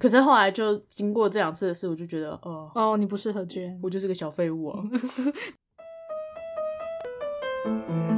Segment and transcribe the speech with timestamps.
[0.00, 3.78] 可是后来就经过这两次的事，我就觉得，哦、哦，你不适合捐。
[3.82, 4.82] 我就是个小废物啊。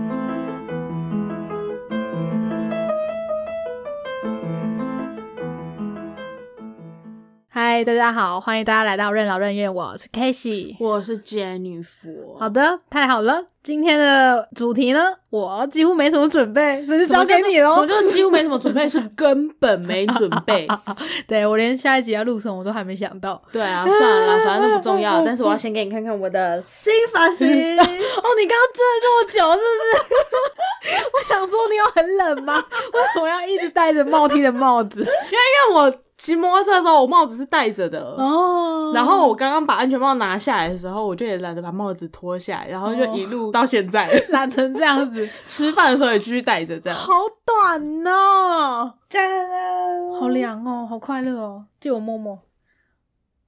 [7.74, 13.46] 嗨，大家好，欢迎大家来到任劳任怨，我是 k a s e y 我是 Jennifer，好的，太好了。
[13.62, 15.00] 今天的主题呢，
[15.30, 17.76] 我几乎没什么准备，所以就交给你喽。
[17.76, 18.86] 什么叫几乎没什么准备？
[18.86, 20.68] 是根本没准备。
[21.26, 23.40] 对我连下一集要录什么我都还没想到。
[23.50, 25.24] 对啊，算了， 反正都不重要。
[25.24, 27.48] 但是我要先给你看看我的新发型。
[27.48, 29.72] 哦，你刚刚遮了这么久，是不
[30.12, 31.06] 是？
[31.14, 32.62] 我想说你有很冷吗？
[32.92, 34.98] 为什么要一直戴着帽 T 的帽子？
[35.00, 38.14] 因为因为我骑摩托车的时候，我帽子是戴着的。
[38.16, 46.96] 哦，然后我刚刚把安全帽拿下来的时候，我就也懒得把帽子脱下来，然后就一路到现在， 懒成这样子，吃饭的时候也继续戴着，这样。
[46.96, 47.12] 好
[47.44, 49.20] 短哦，加
[50.20, 52.38] 好凉哦，好快乐哦，借我摸摸。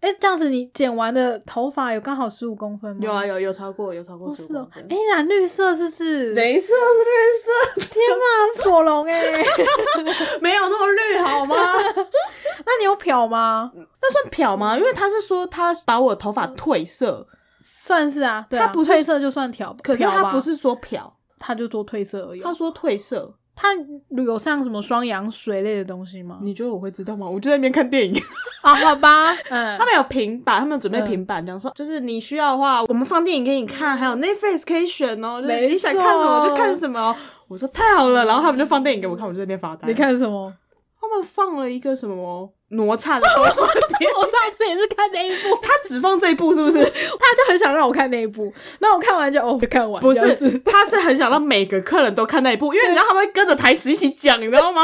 [0.04, 3.00] 哎，这样子你剪完的头发有刚好十五公分吗？
[3.02, 4.70] 有啊，有有超过，有超过哦是哦十五公。
[4.70, 4.86] 分。
[4.90, 6.34] 哎，染绿色是不是？
[6.34, 11.72] 没错，是绿色 天哪，索隆哎，色，没有那么绿好吗？
[12.66, 13.72] 那你有漂吗？
[13.74, 14.76] 那算漂吗？
[14.76, 17.26] 因为他是说他把我头发褪色，
[17.62, 22.44] 算是啊，对啊它不褪色就算漂吧，可是他不，是说漂，他就做褪色而已哦。
[22.44, 23.34] 他说褪色。
[23.56, 23.68] 它
[24.10, 26.38] 有像什么双氧水类的东西吗？
[26.42, 27.28] 你觉得我会知道吗？
[27.28, 28.20] 我就在那边看电影，
[28.62, 37.16] 啊，好吧，嗯， 他们有平板，他们有准备嗯平板，讲说就是你需要的话，我们放电影给你看，还有 Netflix 可以选哦，就是你想看什么就看什么哦。
[37.46, 39.86] 我说太好了，然后他们就放电影给我看，我就在那边发呆。
[39.86, 40.52] 你，看什么？
[41.00, 43.66] 他们放了一个什么哪吒的动画
[43.98, 46.78] 片，我上次也是看那一部， 他只放这一部是不是？
[46.84, 54.82] 他就很想让我看那一部，那我看完就哦，就看完，不是，他是很想让每个客人都看那一部，因为 你知道他们会跟着台词一起讲，你知道吗？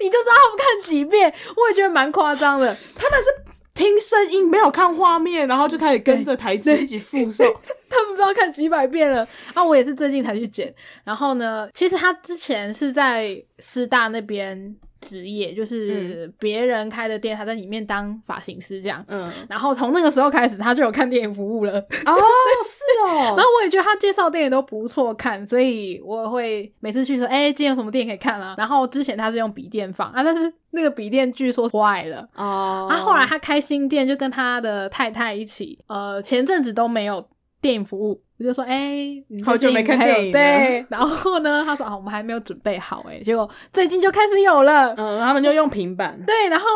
[0.00, 2.76] 你就知道他们看几遍，我也觉得蛮夸张的。
[2.94, 3.26] 他们是
[3.74, 7.44] 听声音，没有看画面，然后就开始跟着台词一起复述。
[7.90, 9.64] 他们不知道看几百遍了啊！
[9.64, 10.74] 我也是最近才去剪。
[11.04, 19.04] 然后呢，其实他之前是在师大那边职业，就是别人开的店，他在里面当发型师这样。
[19.08, 21.72] 嗯，然后从那个时候开始，他就有看电影服务了。
[21.78, 22.14] 哦，
[22.64, 28.54] 是哦 然后我也觉得他介绍电影都不错看，所以我会每次去说，哎、今天有什么电影可以看啊？
[28.58, 32.28] 然后之前他是用笔电放啊，但是那个笔电据说坏了。
[32.34, 37.26] 哦，啊，后来他开新店，就跟他的太太一起，呃，前阵子都没有
[37.60, 40.32] 电影服务，我就说，哎、你好久没看电影了。
[40.32, 46.20] 对， 然后呢，他说，啊，我们还没有准备好，哎，结果最近就开始有了，嗯，他们就用平板。
[46.26, 46.66] 对，然后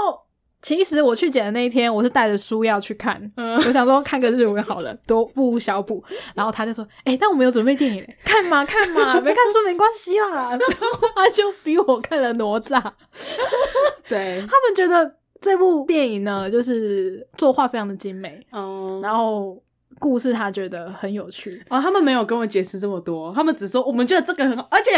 [0.60, 3.56] 其实我去剪的那一天，我是带着书要去看，嗯。
[3.56, 6.02] 我想说看个日文好了， 多不无小补。
[6.34, 12.80] 然后他就说：“哎、但我们有准备电影，看嘛看嘛， 没看书没关系啦。”然后他就逼我看了哪吒，
[14.08, 19.60] 对，他们觉得这部电影呢，就是作画非常的精美，嗯，然后
[20.02, 21.64] 故事他觉得很有趣。
[21.70, 24.90] 哦，他们没有跟我解释这么多，他们只说我们觉得这个很好，而且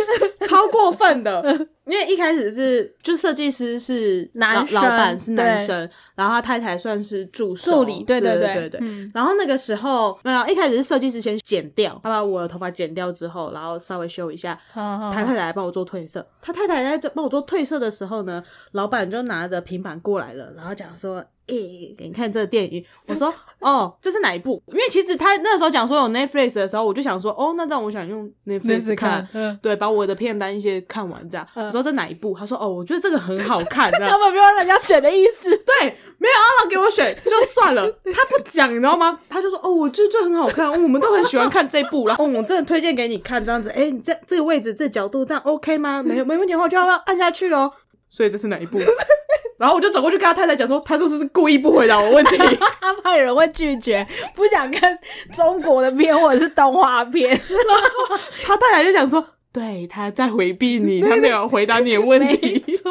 [0.46, 1.42] 超过分的，
[1.86, 8.80] 因为一开始是就设计师是男老板是男生，然后他太太算是助手助理，对对对对对。
[8.82, 16.26] 嗯，然后那个时候没有，一开始是设计师先剪掉，他把我的头发剪掉之后，然后稍微修一下，他太太来帮我做褪色。
[16.42, 18.42] 他太太在帮我做褪色的时候呢，
[18.72, 31.46] 老板就拿着平板过来了，然后讲说：“诶、给你看这个电影。”我说：“哦，这是哪一部？”因为其实他那时候讲说有 Netflix 的时候，我就想说：“哦，那这样我想用 Netflix 看。”嗯，对，把我的片单一些看完这样。
[31.54, 32.36] 嗯我说这哪一部？
[32.38, 35.50] 他说：“哦，我觉得这个很好看。”这样 他们没有让人家选的意思。
[35.50, 39.18] 对，没有阿老给我选就算了，他不讲，你知道吗？
[39.28, 46.02] 他就说哦，我觉得这很好看，哦我们都很喜欢看这部，然后、哦、我真的推荐给你看，这样子，哎，你这这个位置、这角度这样 OK 吗？
[46.02, 47.72] 没有没问题的话，就要要按下去咯。
[48.12, 48.78] 所以这是哪一部？
[49.56, 52.36] 然后我就走过去跟他太太讲说，他是不是故意不回答我问题？
[52.80, 54.96] 他怕有人会拒绝，不想看
[55.32, 57.40] 中国的片或者是动画片。
[58.44, 62.58] 他太太就想说，对，他在回避你， 他没有回答你的问没题。
[62.76, 62.90] 错，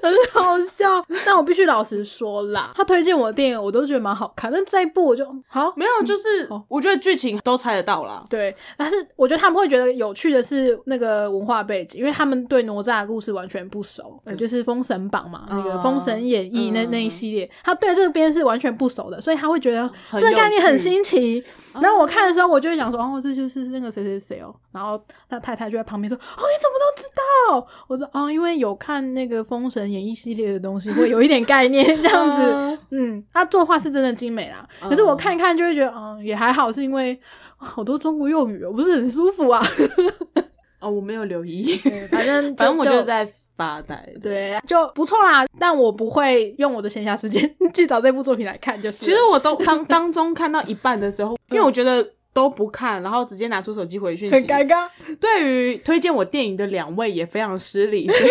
[0.00, 1.04] 很好笑。
[1.26, 4.50] 但我必须老实说啦，他推荐我的电影，我都觉得蛮好看。
[4.52, 8.24] 但这一部我就好没有，就是哦我觉得剧情都猜得到啦。
[8.30, 21.42] 对，但是我觉得他们会觉得有趣的是那个文化背景，因为他们对哪吒的故事完全不熟，呃，就是《封神榜》嘛，那个《封神演义》那、嗯那一系列，他对这边是完全不熟的，所以他会觉得这个概念很新奇。
[21.80, 24.54] 然后我看的时候，我就会想说，哦，这就是那个谁谁谁哦。
[24.72, 27.66] 然后他太太就在旁边说，哦，你怎么都知道？
[27.88, 32.42] 我说，哦，因为有看那个《封神演义》系列的东西，会有一点概念 这样子。
[32.42, 37.18] 嗯嗯，他作画是真的精美啦，可是我看一看就会觉得，嗯，也还好，是因为
[37.56, 39.62] 好多中国用语我，不是很舒服啊。
[40.80, 41.76] 哦，我没有留意，
[42.10, 44.08] 反正 反正我就就在发呆。
[44.22, 45.44] 对，就不错啦。
[45.58, 49.04] 但我不会用我的闲暇时间去找这部作品来看，就是。
[49.04, 54.88] 其实我都当当中看到一半的时候，因为我觉得都不看，然后直接拿出手机回讯息，很尴尬。
[55.20, 58.30] 对于推荐我电影的两位也非常失礼，所以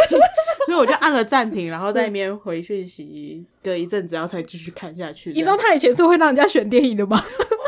[0.68, 5.32] 所以我就按了暂停，然后在那边回讯息，隔一阵子然后才继续看下去。
[5.32, 7.22] 你知道他以前是会让人家选电影的吗？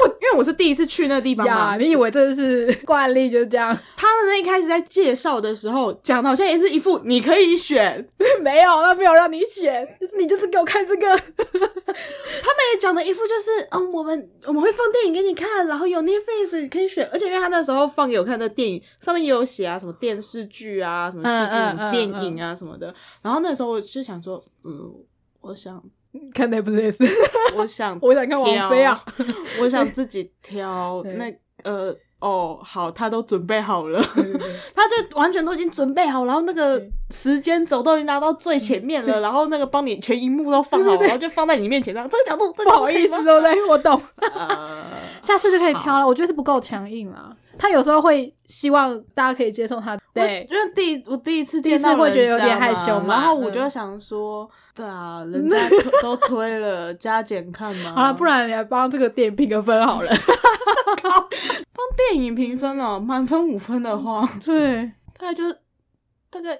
[0.07, 3.77] 因为我是第一次去那个地方嘛呀，，你以为这是 惯例就是这样？
[3.97, 8.07] 他们那一开始在介绍的时候讲的好像也是一副你可以选，
[8.41, 11.07] 没有，他没有让你选，就是你就是给我看这个。
[11.17, 24.93] 他们也讲的一副就是嗯，我们我们会放电影给你看，然后有 Netflix 你可以选，而且因为他那时候放给我看的电影上面也有写啊，什么电视剧啊，什么戏剧、嗯嗯什么电影啊什么的，然后那时候我就想说，嗯，
[25.41, 25.81] 我想
[26.33, 27.03] 看那部也是，
[27.55, 29.03] 我想 我想看王菲啊，
[29.61, 31.33] 我想自己挑 那
[31.63, 31.95] 呃。
[32.19, 34.01] 哦，好，他都准备好了，
[34.75, 36.81] 他就完全都已经准备好，然后那个
[37.11, 43.65] 时间轴都已经拉到最前面了，然后那个帮你全荧幕都放好，然后就放在你面前，这样这个角度，这不好意思，对不对？
[43.67, 44.85] 我懂，呃，
[45.23, 46.05] 下次就可以挑了。
[46.05, 47.35] 我觉得是不够强硬啦。
[47.57, 55.57] 他有时候会希望大家可以接受他，对，因为第一我第一次见到会觉得有点害羞嘛然后我嗯就想说，对啊，人家
[56.01, 57.93] 都推了，加减看嘛。
[57.95, 60.09] 好了，不然你来帮这个电影评个分好了。
[62.09, 65.43] 帮电影评分哦，满分五分的话，对大概就
[66.29, 66.57] 大概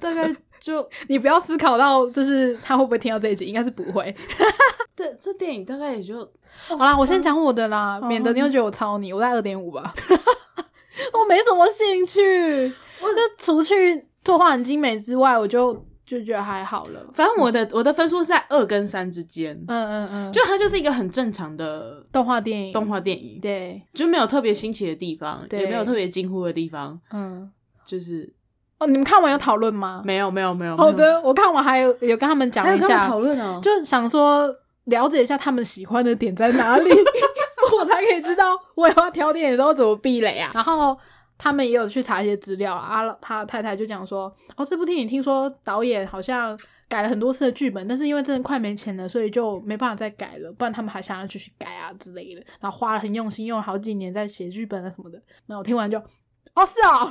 [0.00, 4.14] 大概就 你不要思考到就是他会不会听到这一集，应该是不会。
[4.96, 6.28] 这这电影大概也就
[6.68, 9.12] 好啦，我先讲我的啦，免得你又觉得我抄你。
[9.12, 9.94] 我在二点五吧，
[11.12, 12.72] 我没什么兴趣。
[13.00, 17.00] 我就除去作画很精美之外，我就就觉得还好了。
[17.14, 27.50] 反正我的我的分数是在二跟三之间，嗯嗯嗯，就它就是一个很正常的动画电影，动画电影，对，就没有特别新奇的地方，对也没有特别惊呼的地方，嗯。
[27.86, 28.32] 就是
[28.78, 30.00] 哦，你们看完有讨论吗？
[30.06, 30.74] 没有没有没有。
[30.74, 34.48] 好的，我看完还有有跟他们讲一下，讨论哦，就想说
[34.84, 36.90] 了解一下他们喜欢的点在哪里，
[37.78, 40.50] 我才可以知道我以后要挑电影的时候怎么避雷啊。
[40.54, 40.96] 然后
[41.36, 46.58] 他们也有去查一些资料啊，啊他太太就讲说，哦，这部电影听说导演好像
[46.88, 52.42] 改了很多次的剧本，但是因为真的快没钱了，所以就没办法再改了，不然他们还想要继续改啊之类的。
[52.60, 55.20] 然后花了很用心，用了好几年在写剧本啊什么的。
[55.46, 57.10] 那我听完就，哦，是哦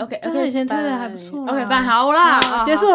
[0.00, 2.86] ，OK 但 OK，前推的还不错 OK，办好啦，结束。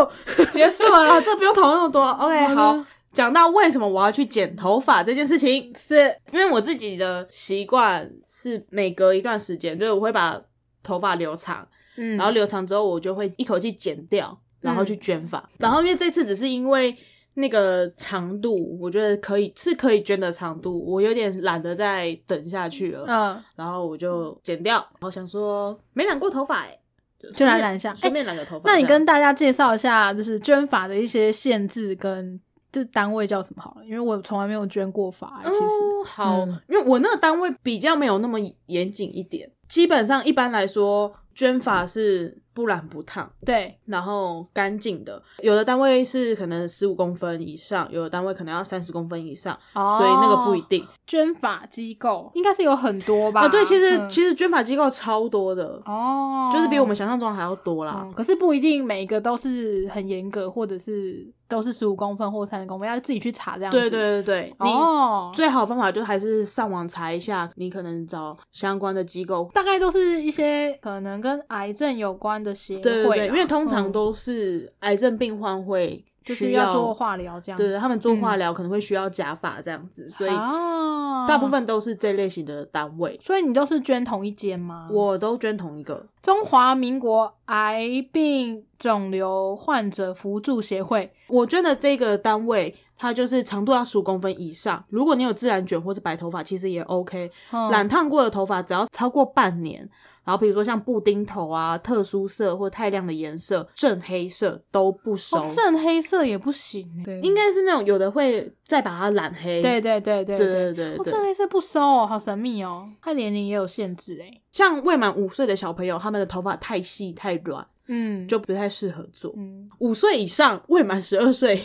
[0.52, 2.04] 结束了，这不用讨论那么多。
[2.20, 10.40] OK，好，讲到为什么我要去剪头发这件事情，是，因为我自己的习惯是每隔一段时间，就是我会把
[10.84, 11.68] 头发留长，
[11.98, 15.48] 嗯然后留长之后我就会一口气剪掉，然后去卷发。
[15.58, 16.96] 然后因为这次只是因为
[17.34, 24.76] 那个长度，我觉得可以是可以卷的长度，我有点懒得再等下去了，嗯，然后我就剪掉。
[24.76, 26.78] 然后想说没染过头发哎、
[27.20, 28.78] 就就来染一下顺便染个头发这那。
[28.78, 32.40] 你跟大家介绍一下，就是捐发的一些限制跟
[32.72, 35.60] 就单位叫什么好了，因为我从来没有捐过发、其实。
[35.60, 38.38] 哦，好，嗯因为我那个单位比较没有那么
[38.68, 45.22] 严谨一点，基本上一般来说，捐法是不染不烫，对，然后干净的。
[45.42, 50.86] 有的单位是可能十五公分以上，有的单位可能要三十公分以上，哦所以那个不一定。
[51.08, 53.42] 捐法机构应该是有很多吧？
[53.42, 58.02] 啊，对，其实、嗯其实捐法机构超多的，哦，就是比我们想象中还要多啦。
[58.04, 63.78] 嗯可是不一定每一个都是很严格，或者是都是十五公分或三十公分，要自己去查这样子。
[63.78, 69.50] 对对对对，你哦，最好方法就还是上网查一下，你可能找相关的机构。
[69.54, 73.92] 大概都是一些可能跟癌症有关的协会，对对对，因为通常嗯。
[73.92, 77.58] 都是癌症病患会需就是要做化疗这样。
[77.58, 83.20] 对，他们做化疗可能会需要假发这样子，所以啊大部分都是这类型的单位。
[83.22, 84.88] 所以你都是捐同一间吗？
[84.92, 91.12] 我都捐同一个，中华民国癌病肿瘤患者扶助协会。
[91.28, 94.84] 我捐的这个单位，它就是长度要十五公分以上。
[94.90, 97.32] 如果你有自然卷或是白头发，其实也 OK。
[97.52, 99.88] 嗯染烫过的头发只要超过半年，
[100.30, 105.40] 然后比如说像布丁头啊、特殊色或太亮的颜色、正黑色都不收。
[105.40, 107.04] 哦，正黑色也不行欸。
[107.04, 109.60] 对应该是那种有的会再把它染黑。
[109.60, 112.88] 对对对对对对哦，对对对正黑色不收哦，好神秘哦。
[113.02, 114.30] 它年龄也有限制哎。
[114.52, 119.34] 像未满五岁的小朋友，他们的头发太细太软，嗯，就不太适合做。
[119.36, 121.60] 嗯五岁以上未满十二岁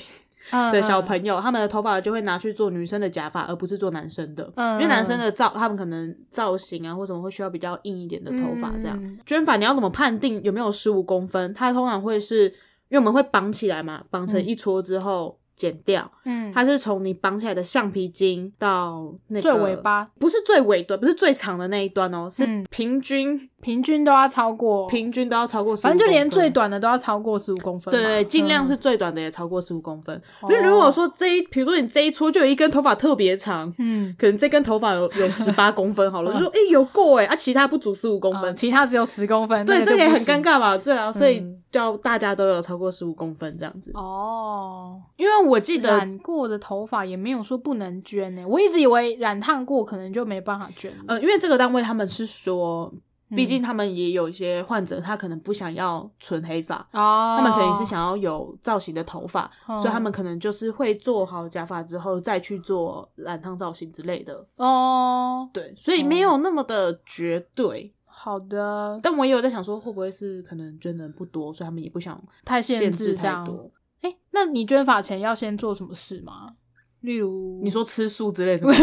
[0.50, 1.02] 的小友。
[1.02, 4.50] 朋友，他们的头发就会拿去做女生的假发，而不是做男生的。
[4.56, 8.72] 嗯因为男生的造，他们可能造型啊或什么会需要比较硬一点的头发。
[8.80, 11.52] 这样、嗯捐发你要怎么判定有没有十五公分？
[11.54, 12.44] 它通常会是
[12.88, 16.10] 因为我们会绑起来嘛，绑成一撮之后剪掉。
[16.24, 27.98] 嗯，它是从你绑起来的橡皮筋到那个最尾巴，不是最尾端，不是最长的那一端哦，是嗯平均、平均都要超过，平均都要超过15反正就连最短的都要超过十五公分嘛。
[27.98, 30.14] 对对，尽量嗯是最短的也超过十五公分。
[30.40, 40.76] 哦因为如果说这一，比如说你这一撮就有一根头发特别长，嗯，可能这根头发有有十八公分好了， 你说哎、诶有过哎，啊其他不足十五公分，呃其他只有十公分，对，那这个也很尴尬吧？
[40.76, 43.90] 对啊，所以嗯叫大家都有超过十五公分这样子。
[43.94, 45.00] 哦。
[45.16, 51.04] 因为我记得，染过的头发也没有说不能捐呢、我一直以为染烫过可能就没办法捐了。
[51.06, 53.00] 呃，因为这个单位他们是说，嗯
[53.30, 56.76] 毕竟他们也有一些患者，他可能不想要纯黑发。
[56.92, 64.46] 哦，他们可能是想要有造型的头发，哦所以他们可能就是会做好假发之后再去做染烫造型之类的。
[64.56, 67.92] 哦，对，所以没有那么的绝对。
[68.04, 73.44] 好的，但我也有在想说，会不会是可能捐的人不多，所以他们也不想太限限制制这样。
[73.44, 73.70] 太多。
[74.02, 76.54] 哎、那你捐发前要先做什么事吗？
[77.00, 78.82] 例如，你说吃素之类的 不是，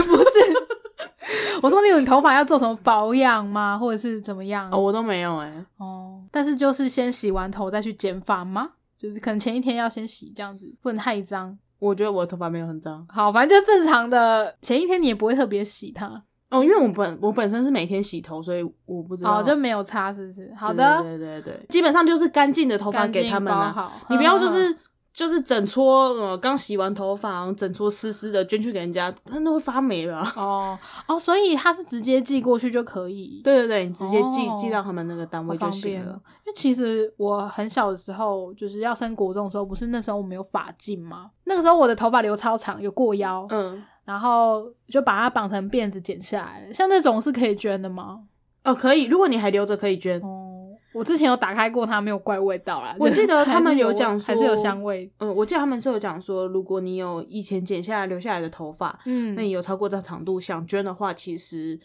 [1.63, 3.77] 我说例如你头发要做什么保养吗？
[3.77, 4.69] 或者是怎么样？
[4.71, 8.71] 哦，我都没有哎、哦，但是就是先洗完头再去剪发吗？
[8.97, 11.57] 就是可能前一天要先洗，这样子不能太脏。
[11.79, 16.05] 我觉得我的头发没有很脏好，反正就正常的，前一天你也不会特别洗它，
[16.51, 19.39] 哦，因为我本我本身是每天洗头，所以我不知道。
[19.39, 20.53] 哦，就没有擦，是不是？
[20.55, 23.91] 好的，对对对对，基本上就是干净的头发给他们啊。
[24.09, 24.77] 你不要就嗯是
[25.13, 30.21] 就是整撮呃刚洗完头发，整撮湿湿的捐去给人家，真的会发霉了。
[30.35, 30.77] 哦
[31.07, 36.11] 哦，所以他是直接寄过去就可以，对对对，你直接寄、哦寄到他们那个单位就行了。。
[36.45, 41.31] 因为其实我很小的时候，就是要升国中的时候，不是那时候我们有发髻吗？
[41.43, 46.71] 那个时候我的头发留超长，有过腰，嗯，然后就把它绑成辫子剪下来。
[46.73, 48.21] 像那种是可以捐的吗？
[48.63, 50.21] 哦，可以，如果你还留着可以捐。
[50.21, 50.50] 哦，
[50.93, 52.95] 我之前有打开过，它没有怪味道啦。
[52.99, 55.11] 我记得 他们有讲还是有香味。
[55.19, 61.79] 嗯，我记得他们是有讲说，如果你有以前剪下来留下来的头发，嗯那你有超过这长度想捐的话，其实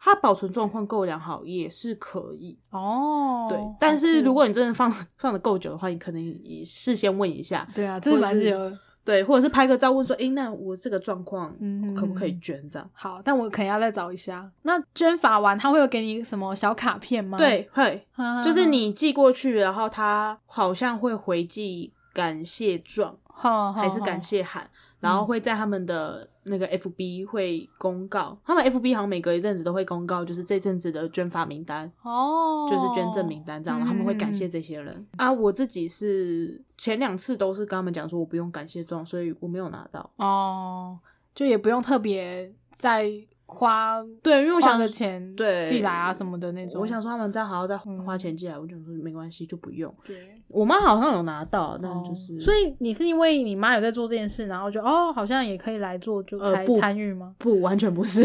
[0.00, 2.58] 它保存状况够良好也是可以。
[2.70, 8.78] 哦，对，但是如果你真的放放的够久的话，你可能也事先问一下，对啊，这是蛮久的。
[9.08, 12.90] 对，或者是拍个照问说，诶，那我这个状况嗯可不可以捐这样？
[12.92, 14.46] 好，但我可能要再找一下。
[14.64, 24.68] 那捐法完，他会有给你什么小卡片吗？，对，会，嗯就是你寄过去，然后他好像会回寄感谢状，还还是感谢函，
[25.00, 35.06] 然后会在他们的那个 FB 会公告，他们 FB 好像每隔一阵子都会公告，就是这阵子的捐发名单，哦，就是捐赠名单这样，他们会感谢这些人。
[35.16, 40.10] 啊，我自己是前两次都是跟他们讲说我不用感谢状，所以我没有拿到。
[40.16, 40.98] 哦，
[41.34, 43.08] 就也不用特别再
[43.50, 46.80] 花对，因为我想花的钱对寄来啊什么的那种。
[46.80, 49.92] 我想说他们这样还要再嗯花钱寄来，我就想说没关系，就不用。
[50.04, 56.38] 对，我妈好像有拿到，但就是、哦所以你是因为你妈有在做这件事，然后就哦好像也可以来做，就
[56.78, 57.34] 参与吗？
[57.38, 58.22] 不完全不是，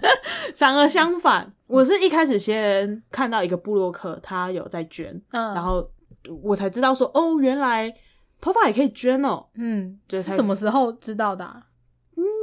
[0.54, 5.90] 反而相反，我是一开始先看到一个布洛克他有在捐，嗯，然后
[6.42, 7.90] 我才知道说哦，原来
[8.40, 9.46] 头发也可以捐哦。
[9.54, 11.62] 嗯，就是什么时候知道的啊？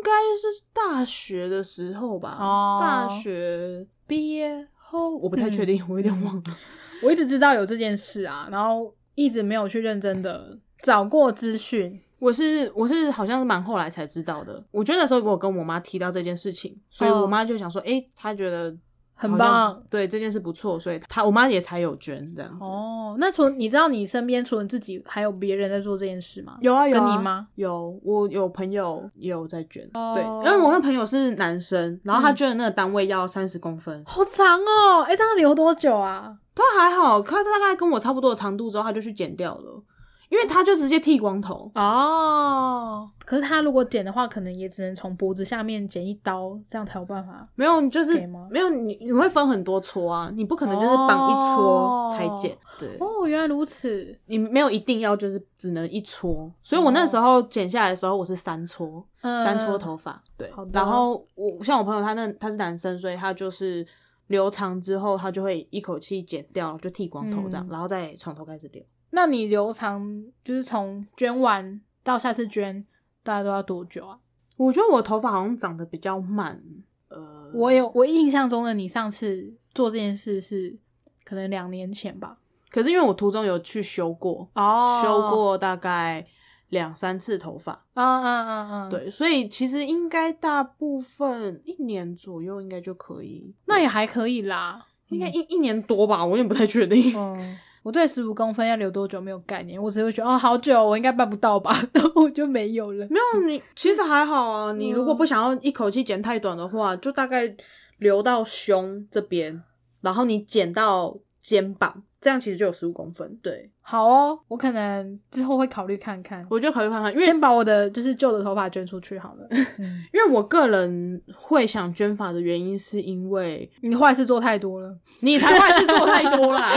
[0.05, 6.43] 应该是大学的时候吧，哦大学毕业后，我不太确定，我有点忘了。
[7.03, 11.99] 我一直知道有这件事啊，然后一直没有去认真的找过资讯。
[12.19, 14.63] 我是我是好像是蛮后来才知道的。
[14.71, 18.75] 我觉得那时候我跟我妈提到这件事情，所以哦我妈就想说，诶、她觉得
[19.15, 22.65] 很棒对这件事不错，所以她我妈也才有捐这样子。
[22.65, 26.55] 哦，那除你知道你身边除了你自己，还有别人在做这件事吗？
[26.59, 27.47] 有啊有啊，跟你吗？
[27.55, 35.01] 有，我有朋友也有在捐，哦对，因为我那朋友是男生，然后他捐的那个单位要三十公分，好长哦！
[35.07, 36.37] 哎、这样留多久啊？
[36.53, 39.83] 他还好，他大概跟我差不多的长度之后，他就去剪掉了，
[40.29, 41.71] 因为他就直接剃光头。
[41.75, 47.47] 哦，可是他如果剪的话，可能也只能从脖子下面剪一刀，这样才有办法。
[47.55, 54.17] 没有，你就是吗没有你，你会分很多撮啊，你不可能就是绑一撮才剪，对，哦，原来如此。
[54.25, 63.85] 你没有一定要就是只能一撮，所以我那时候剪下来的时候，我是三撮，嗯三撮头发，对好，然后我像我朋友他那他是男生，所以他就是
[64.27, 68.83] 留长之后，他就会一口气剪掉，就剃光头这样，嗯然后再从头开始留。
[69.15, 72.85] 那你留长就是从捐完到下次捐，
[73.23, 74.19] 大概都要多久啊？
[74.57, 76.61] 我觉得我头发好像长得比较慢，
[77.07, 80.77] 呃，我有我印象中的你上次做这件事是
[81.23, 82.37] 可能两年前吧？
[82.69, 86.27] 可是因为我途中有去修过，哦修，过大概
[86.67, 97.13] 两三次头发，嗯嗯嗯嗯，，对，所以其实应该大部分一年左右应该就可以，那也还可以啦，应该一一年多吧，我有点不太确定。
[97.15, 97.57] 嗯。
[97.85, 103.07] 我对十五公分要留多久没有概念，我只会觉得哦好久，我应该办不到吧， 然后我就没有了。
[103.11, 104.73] 没有你， 其实还好啊。
[104.73, 107.55] 你如果不想要一口气剪太短的话，就大概
[107.99, 109.61] 留到胸这边，
[110.01, 113.37] 然后你剪到肩膀，这样其实就有十五公分。
[113.43, 116.43] 对，好哦，我可能之后会考虑看看。
[116.49, 119.45] 我就考虑看看，因为先把我的就是旧的头发捐出去好了。
[119.77, 124.97] 嗯 因为我个人会想捐发的原因，是因为你坏事做太多了。
[125.21, 126.71] 你才坏事做太多啦，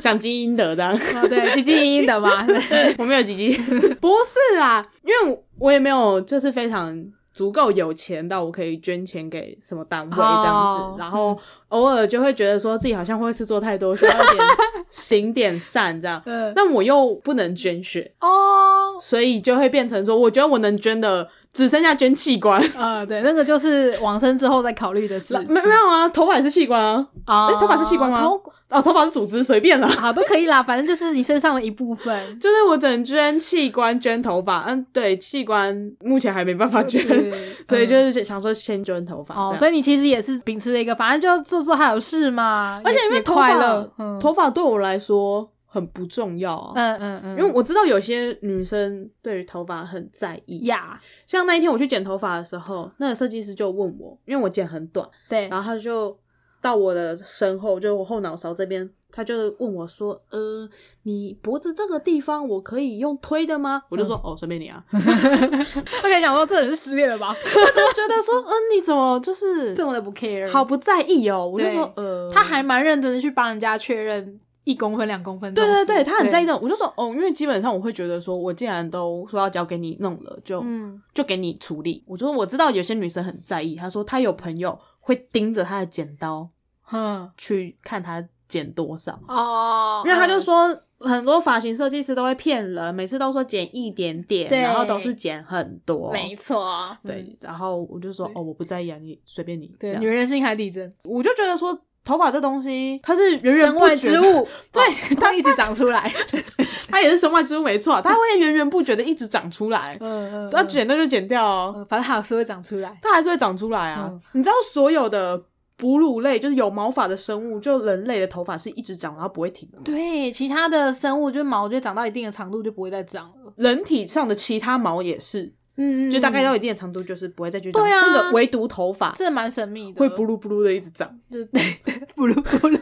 [0.00, 0.94] 想基因的这样。
[0.94, 2.46] 哦，对，基基因因的嘛。
[2.46, 3.58] 对我没有鸡鸡，
[3.96, 6.96] 不是啦，因为我也没有就是非常
[7.32, 14.46] 足够有钱到我可以捐钱给什么单位这样子，哦然后偶尔就会觉得说自己好像会是做太多，需要一点
[14.90, 22.62] 行点善这样，嗯但我又不能捐血，哦，所以就会变成说，我觉得我能捐的只剩下捐器官。
[22.76, 25.34] 呃， 对，那个就是往生之后再考虑的事。
[25.48, 28.40] 没没有啊，头发也是器官啊，啊诶头发是器官吗头
[28.70, 29.88] 哦，头发是组织，随便啦。
[29.88, 32.16] 好不可以啦，反正就是你身上的一部分。
[32.38, 37.30] 就是我只能捐器官、捐头发，嗯，对，器官目前还没办法捐，对
[37.68, 39.34] 所以嗯就是想说先捐头发。
[39.34, 43.88] 哦，所以你其实也是秉持了一个，反正就做做还有事嘛，而且因为头发
[44.20, 50.66] 头发对我来说很不重要啊，嗯嗯嗯，因为我知道有些女生对于头发很在意。
[50.66, 56.18] 呀，像那一天我去剪头发的时候，那个设计师就问我，因为我剪很短，对，然后他就
[56.60, 60.68] 到我的身后，就我后脑勺这边，他就问我说：“呃，
[61.04, 64.84] 你脖子这个地方我可以用推的吗？”我就说：“哦，随便你啊。
[64.92, 67.32] ”我可以讲说这人是失恋了吧？
[67.32, 75.52] 他就觉得说：“嗯、你怎么就是这么的不 care，好不在意哦？”我就说：“呃，他还蛮认真的去帮人家确认一公分、两公分。
[75.54, 86.48] 对对对，他很在意这种。”我就说：“哦，因为基本上我会觉得说，我既然都说要交给你弄了，就、嗯，就给你处理。”我就说：“我知道有些女生很在意，她说她有朋友会盯着她的剪刀
[86.82, 96.12] 哼，去看她剪多少。”哦，因为他就嗯说很多发型设计师都会骗人，每次都说剪一点点，然后都是剪很多。
[96.12, 99.74] 没错，对嗯，，然后我就说哦，我不在意啊，你随便你。
[99.78, 106.10] 对，女人心海底针，我就觉得说头发这东西它是源源外不绝之物， 对哦 它一直长出来。
[106.90, 109.96] 它也是身外之物没错，它会源源不绝的一直长出来。
[110.00, 112.98] 嗯嗯，要剪那就剪掉哦，嗯，反正它还是会长出来。
[113.02, 114.08] 它还是会长出来啊。
[114.10, 115.40] 嗯你知道所有的
[115.76, 119.78] 哺乳类就是有毛发的生物，就人类的头发是一直长，然后不会停的。
[119.84, 123.52] 对，其他的生物就毛就长到一定的长度就不会再长了。
[123.56, 127.82] 人体上的其他毛也是，嗯嗯，就大概嗯到一定的长度，就是不会再去长。
[127.82, 132.78] 对啊那个唯独头发这蛮神秘的，会布噜布噜的一直长，就对 对，布鲁布鲁，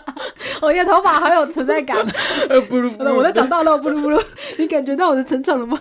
[0.62, 1.96] 我的头发好有存在感。
[2.48, 3.14] 呃，布噜布噜。
[3.14, 4.20] 我在长大了，布鲁布鲁，
[4.58, 5.80] 你感觉到我的成长了吗？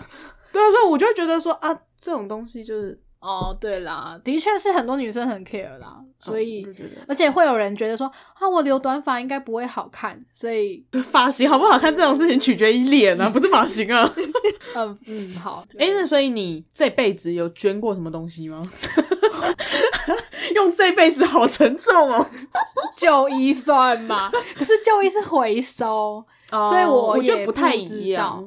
[0.51, 6.67] 对啊，所以我就会觉得说啊，这种东西就是，哦，对啦，的确是很多女生很 care 啦，所以、
[7.07, 14.13] 而且会有人觉得说啊，我留短发应该不会好看，所以得 发型好不好看这种事情取决于脸啊，不是发型啊。
[14.75, 18.61] 嗯嗯好，哎、那所以你这辈子有捐过什么东西吗？
[20.55, 22.25] 用这辈子好沉重哦。
[22.97, 28.45] 旧衣算吗，可是旧衣是回收，所以我也不太知一样。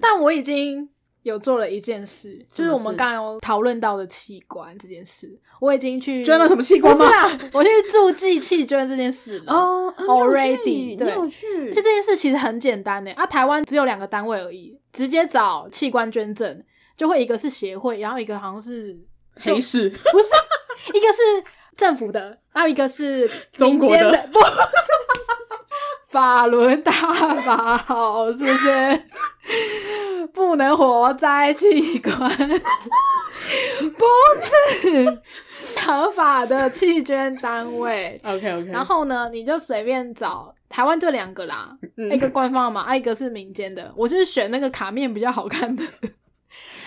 [0.00, 0.88] 但我已经
[1.24, 7.06] 有做了一件事，就是我们刚刚有讨论到的器官这件事，我已经去捐了什么器官吗？
[7.06, 9.52] 是啊， 我去注记器捐这件事了。
[9.52, 11.46] 哦 Already，对你有去。
[11.68, 16.62] 而且这件事其实很简单呢，啊，台湾只有两个单位而已，直接找器官捐赠，
[16.94, 18.94] 就会一个是协会，然后一个好像是
[19.36, 21.44] 黑市不是，一个是
[21.76, 24.38] 政府的，还有一个是 中国的民间的，不，
[26.10, 29.02] 法轮大法好，是不是？
[30.32, 32.16] 不能活摘器官，
[33.98, 34.04] 不
[34.40, 35.18] 是
[35.76, 38.18] 合法的器捐单位。
[38.24, 43.92] OK OK，然后呢，你就随便找，台湾就两个啦，嗯一个官方的嘛，啊一个是民间的。
[43.96, 45.84] 我就是选那个卡面比较好看的，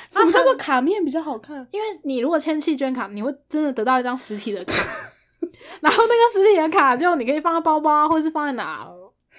[0.09, 1.67] 什么叫做卡面比较好看？
[1.71, 4.83] 因为你如果签弃捐卡，你会真的得到一张实体的卡，
[5.81, 8.87] 然后那个实体的卡就你可以放在包包啊，或者是放在哪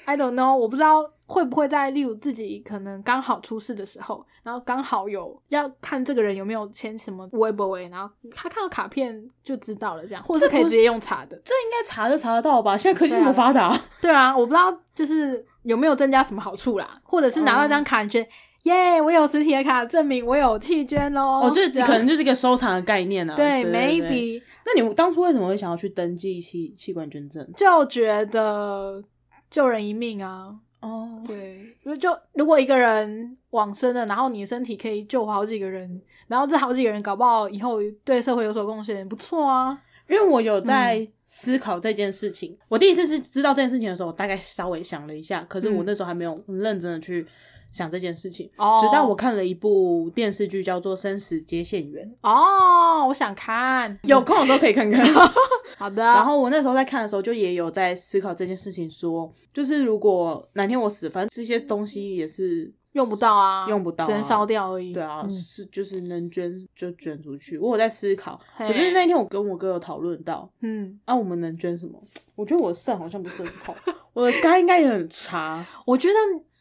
[0.04, 11.36] ，I don't know，我不知道会不会在例如自己可能刚好出事的时候，然后刚好有要看这个人有没有签什么微博微，然后他看到卡片就知道了，这样，或者是可以直接用查的。
[11.44, 12.76] 这应该查就查得到吧？
[12.76, 18.28] 现在科技这么发达，对啊，我不知道就是有没有增加什么好处啦，或者是拿到一张卡，你觉得
[18.68, 21.42] 耶，我有实体的卡证明我有弃捐喽。
[21.42, 23.34] 哦，这这样可能就是一个收藏的概念啊。
[23.34, 27.46] 对对，maybe 那你当初为什么会想要去登记器器官捐赠？
[27.56, 29.02] 就觉得
[29.50, 30.54] 救人一命啊。
[30.80, 39.76] 哦，对，就就如果一个人往生了，然后你的身体可以救活好几个人，然后这好几个人搞不好以后对社会有所贡献，不错啊。
[40.08, 42.56] 因为我有在思考这件事情。
[42.68, 47.26] 我第一次是知道这件事情的时候，我大概稍微想了一下，可是我嗯那时候还没有很认真的去
[47.72, 48.50] 想这件事情。
[48.56, 55.04] 哦直到我看了一部电视剧，叫做《生死接线员》，哦，我想看，有空的时候可以看看。
[55.76, 64.92] 好的，然后我那时候在看的时候，就也有在思考这件事情说就是如果哪天我死，反正这些东西也是用不到啊，用不到啊只能烧掉而已。
[64.92, 67.58] 对啊，嗯是就是能捐就捐出去。
[67.58, 72.02] 我有在思考，可是那天我跟我哥有讨论到，嗯，啊，我们能捐什么？
[72.34, 73.74] 我觉得我的肾好像不是很好，
[74.14, 75.64] 我的肝应该也很差。
[75.84, 76.14] 我觉得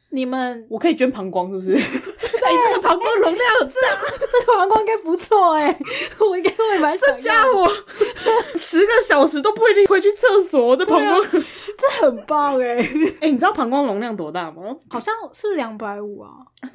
[0.09, 2.01] 你们我可以捐膀胱，是不是？
[2.47, 3.73] 哎、这个膀胱容量很大，
[4.19, 5.77] 这个膀胱应该不错哎，
[6.19, 7.67] 我应该会蛮想这家伙
[8.55, 10.75] 十个小时都不一定会去厕所。
[10.75, 11.43] 这膀胱，哎、
[11.77, 12.77] 这很棒哎
[13.21, 14.75] 哎，你知道膀胱容量多大吗？
[14.89, 16.29] 好像是两百五啊，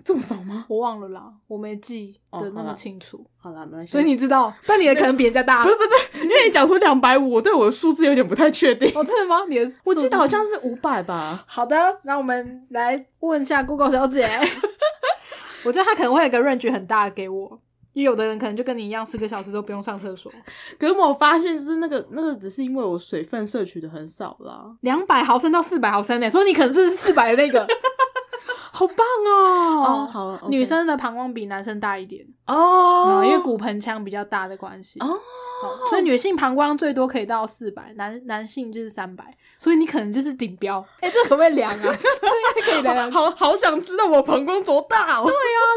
[0.04, 0.64] 这么少吗？
[0.68, 3.92] 我忘了啦，我没记得那么清楚，好啦，没关系。
[3.92, 5.70] 所以你知道，但你的可能比人家大不。
[5.70, 5.88] 是不是
[6.20, 8.88] 不，因为你讲出两百五，我对我的数字有点不太确定。
[8.94, 9.44] 哦，真的吗？
[9.48, 11.44] 你的我记得好像是五百吧。
[11.46, 14.28] 好的，那我们来问一下 Google 小姐，
[15.64, 17.60] 我觉得他可能会有个 range 很大的给我，
[17.92, 20.32] 因为有的人可能就跟你一样，四个小时都不用上厕所，
[20.78, 24.74] 可是我发现是那个那个，只是因为我水分摄取的很少啦。
[24.80, 27.66] 两百毫升到四百毫升呢，所以你可能是四百的那个，
[28.72, 29.82] 好棒哦！
[29.84, 40.84] 哦好女生的膀胱比男生大一点，哦嗯，因为骨盆腔比较大的关系，哦，哦所以女性膀胱最多可以到四百，男男性就是三百，所以你可能就是顶标。
[40.98, 41.78] 哎、这可不可以量啊？
[41.80, 43.12] 这应该可以量量。
[43.12, 45.30] 好好想知道我膀胱多大哦，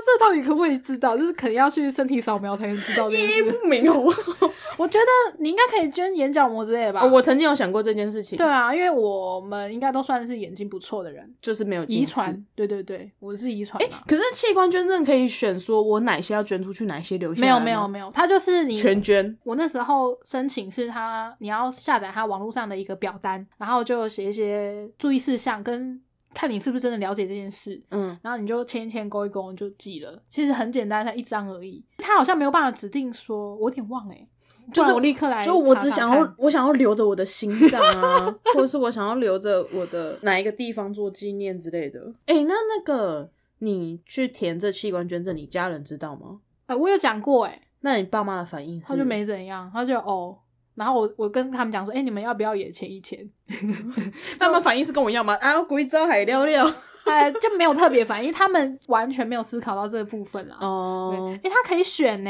[0.04, 1.15] 这到底可不可以知道？
[1.15, 3.43] 就是可能要去身体扫描才能知道这件意义事。
[3.43, 4.12] 不明哦。
[4.76, 7.02] 我觉得你应该可以捐眼角膜之类的吧？
[7.02, 12.36] 哦我曾经有想过这件事情，对，啊，因为我们应该都算是眼睛不错的人，就是没有遗传。。
[12.56, 14.00] 对对对，我是遗传嘛。
[14.08, 19.38] 可是器官捐赠可以选说我哪些要捐出去，哪些留下没有没有没有，他就是你全捐。
[19.43, 26.01] 我那时候申请是他，你要下载他网络上的一个表单，然后就写一些注意事项，跟
[26.33, 30.21] 看你是不是真的了解这件事，嗯，然后你就签一签勾一勾你就记了。
[30.29, 31.81] 其实很简单，才一张而已。
[31.97, 34.27] 他好像没有办法指定说，我有点忘哎、
[34.73, 42.13] 就是我立刻来查查就，我只想要，我想要留着我的心脏啊， 或者是我想要留着我的哪一个地方做纪念之类的。
[42.25, 46.41] 哎、那那个你去填这器官捐赠，你家人知道吗？
[46.65, 48.88] 呃，我有讲过哎、那你爸妈的反应是？
[48.88, 50.38] 他就没怎样，他就哦。
[50.75, 53.27] 然后我我跟他们讲说，哎、你们要不要也签一签？
[54.39, 55.33] 他们反应是跟我一样吗？
[55.41, 56.71] 啊，贵州海料料。
[57.05, 60.57] 呃， 就没有特别反应，他们完全没有思考到这个部分啦。
[60.59, 62.29] 哦对，哎、他可以选呢，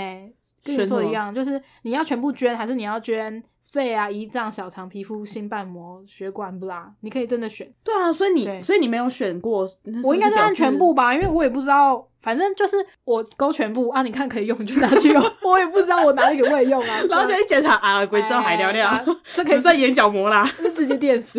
[0.63, 3.41] 跟你说的一样，就是你要全部捐，还是你要捐
[3.75, 6.89] 肺啊、胰脏、小肠、皮肤、心瓣膜、血管不啦？
[7.01, 7.69] 你可以真的选。
[7.83, 9.67] 对啊，所以你所以你没有选过，
[10.01, 17.01] 我应该是按全部吧，因为我也不知道，反正就是我勾全部啊，你看可以用就拿去用， 我也不知道我哪里可不可以用啊。
[17.11, 20.49] 然后就一检查啊，贵州海料料哎，这可以算眼角膜啦。
[20.63, 21.37] 就直接电死，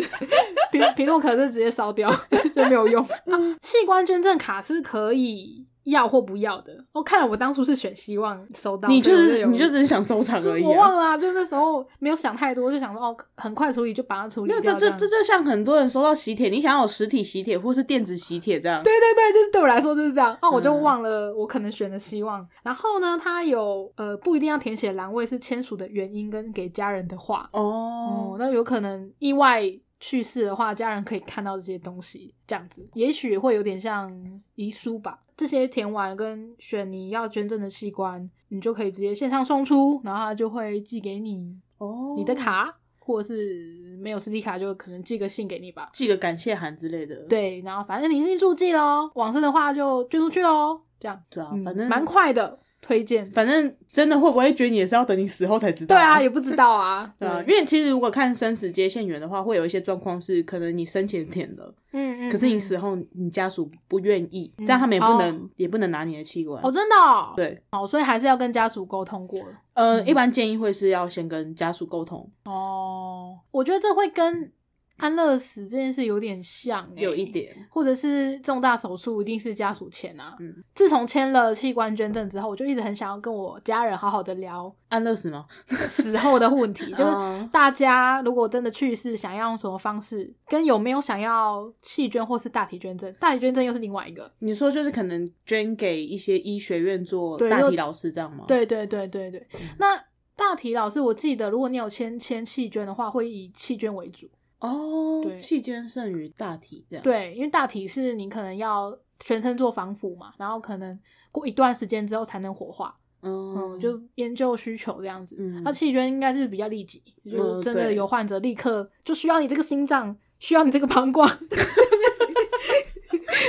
[0.71, 2.13] 皮皮诺可是直接烧掉，
[2.53, 3.03] 就没有用。
[3.03, 6.73] 啊、器官捐赠卡是可以要或不要的。
[6.91, 10.67] 哦、看来我当初是选希望收到，你就是你就只是想收藏而已、啊。
[10.67, 14.73] 我忘了、啊，就那时候没有想太多，就想说哦，很快处理就把它处理没有，掉。
[14.75, 18.83] 这这这就像很多人收到喜帖，你想要有实体喜帖或是电子喜帖这样。
[18.83, 20.37] 对对对，就是对我来说就是这样。
[20.41, 22.45] 哦，我就嗯忘了，我可能选了希望。
[22.63, 27.49] 然后呢，它有呃不一定要填写栏位，是签署的原因跟给家人的话。
[27.53, 29.63] 哦哦，，那有可能意外
[29.99, 34.11] 去世的话，家人可以看到这些东西，这样子，也许会有点像
[34.55, 35.19] 遗书吧。
[35.37, 45.91] 这些填完跟选你要捐赠的器官，你就可以直接线上送出，然后他就会寄给你哦你的卡，或者是没有实体卡，就可能寄个信给你吧。
[45.93, 47.15] 寄个感谢函之类的。
[47.27, 53.25] 对，然后反正你是注记喽，往生的话就捐出去喽，这样，对啊，嗯反正蛮快的，推荐。
[53.27, 66.61] 反正真的会不会捐也是要等你死后才知道、对啊，也不知道啊， 对啊，因为其实如果看生死接线员的话，会有一些状况是可能你生前填了，嗯嗯，可是你嗯死后你家属不愿意，这样他们也不能、也不能拿你的器官。
[66.63, 69.41] 哦，真的哦，对，哦，所以还是要跟家属沟通过。
[69.73, 70.07] 呃，嗯。
[70.07, 73.37] 一般建议会是要先跟家属沟通，哦。
[73.51, 74.51] 我觉得这会跟
[74.97, 77.55] 安乐死这件事有点像、欸，有一，点。
[77.69, 80.35] 或者是重大手术一定是家属签啊。
[80.39, 85.45] 嗯，自从签了器官捐赠之后，我就一直很想要跟我家人好好的聊安乐死吗？
[85.87, 94.31] 死后的问题，就是嗯大家如果真的去世，想要用什么方式，跟有没有想要弃捐或是大体捐赠，大体捐赠又是另外一个。
[94.39, 99.95] 你说就是可能捐给一些医学院做大体老师这样吗？，对对对对对，那
[100.35, 104.27] 大体老师，我记得如果你有签签弃捐的话，会以弃捐为主。
[104.59, 110.97] 哦，对气捐胜于大体这样。，对，因为大体是你可能要全身做防腐嘛，然后可能
[111.31, 115.35] 过一段时间之后才能火化，嗯嗯，就研究需求这样子。
[115.39, 121.29] 嗯那器捐应该是比较立即，就嗯真的有患者立刻就需要你这个心脏，需要你这个膀胱，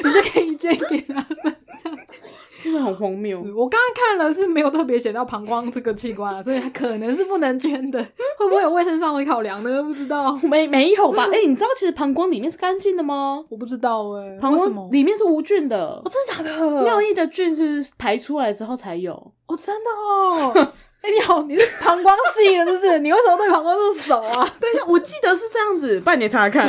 [0.04, 1.56] 你就可以捐给他们。
[2.62, 3.38] 真的很荒谬。
[3.56, 7.98] 我刚刚看了是没有特别写到膀胱这个器官啊，所以它可能是不能捐的。
[8.38, 9.82] 会不会有卫生上的考量呢？
[9.82, 11.28] 不知道，没没有吧？
[11.32, 13.44] 哎、你知道其实膀胱里面是干净的吗？
[13.48, 14.90] 我不知道哎、膀胱？
[14.90, 16.82] 里面是无菌的哦，，真的假的？
[16.82, 19.12] 尿液的菌是排出来之后才有。
[19.46, 20.72] 哦，真的哦。
[21.00, 22.98] 哎、你好，你是膀胱系的，是不是？
[22.98, 24.52] 你为什么对膀胱这么熟啊？
[24.60, 26.68] 等一下，我记得是这样子，半年查查看。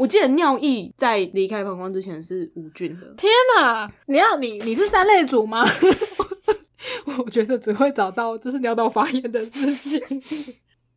[0.00, 3.06] 我记得尿液在离开膀胱之前是无菌的。
[3.18, 3.92] 天哪！
[4.06, 5.62] 你要你你是三类组吗？
[7.22, 10.00] 我觉得只会找到就是尿道发炎的事情。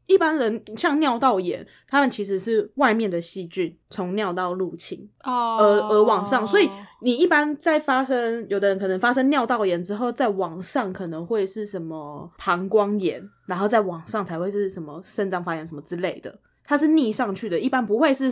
[0.06, 6.70] 一般人像尿道炎，他们其实是外面的细菌从尿道入侵哦而而往上，所以
[7.02, 18.30] 你一般在发生，有的人可能发生尿道炎之后，再往上可能会是什么膀胱炎，然后再往上才会是什么肾脏发炎什么之类的，它是逆上去的，一般不会是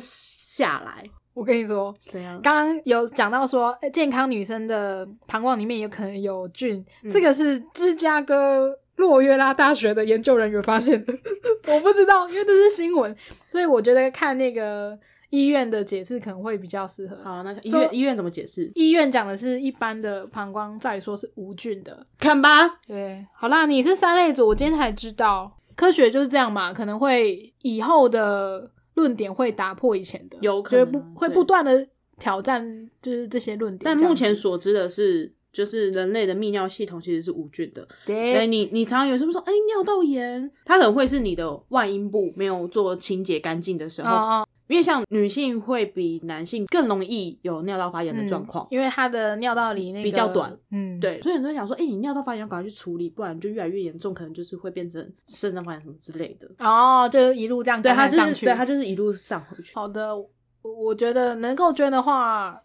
[0.62, 1.04] 下来。
[1.34, 2.40] 我跟你说，怎样？
[2.42, 11.14] 刚刚有讲到说，呃健康女生的膀胱里面有可能有菌，嗯这个是芝加哥洛约拉大学的研究人员发现的。
[11.74, 13.16] 我不知道，因为这是新闻，
[13.50, 17.18] 所以我觉得看那个医院的解释可能会比较适合。
[17.24, 18.70] 好，那医院医院怎么解释？
[18.76, 22.06] 医院讲的是一般的膀胱，再说是无菌的。
[22.20, 31.88] 看吧，对，好啦，你是三类组，我今天才知道，科学就是这样嘛，可能会以后的论点会打破以前的，有可能不会不断的
[32.20, 33.82] 挑战，就是这些论点。
[33.84, 37.88] 但目前所知的是，就是人类的泌尿系统其实是无菌的。
[38.06, 48.66] 对对你，你常常有时候说，哎、尿道炎，它可能会是你的外阴部没有做清洁干净的时候，哦哦因为像女性会比男性更容易有尿道发炎的状况。
[48.66, 56.48] 嗯因为她的尿道里那个比较短，嗯，对，所以很多人想说，哎、你尿道发炎要赶快去处理，不然就越来越严重，可能就是会变成肾脏发炎什么之类的。
[56.60, 58.34] 哦，就是一路这样对，它感染上去。
[58.34, 60.26] 就是对，它就是一路上回去，好的，我
[60.64, 62.58] 我觉得能够捐的话，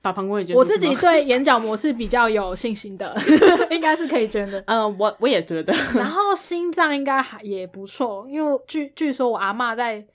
[0.00, 3.16] 把膀胱也捐我自己对眼角膜是比较有信心的，
[3.72, 4.62] 应该是可以捐的。
[4.68, 10.06] 嗯、我我也觉得，然后心脏应该还也不错，因为据据说我阿嬷在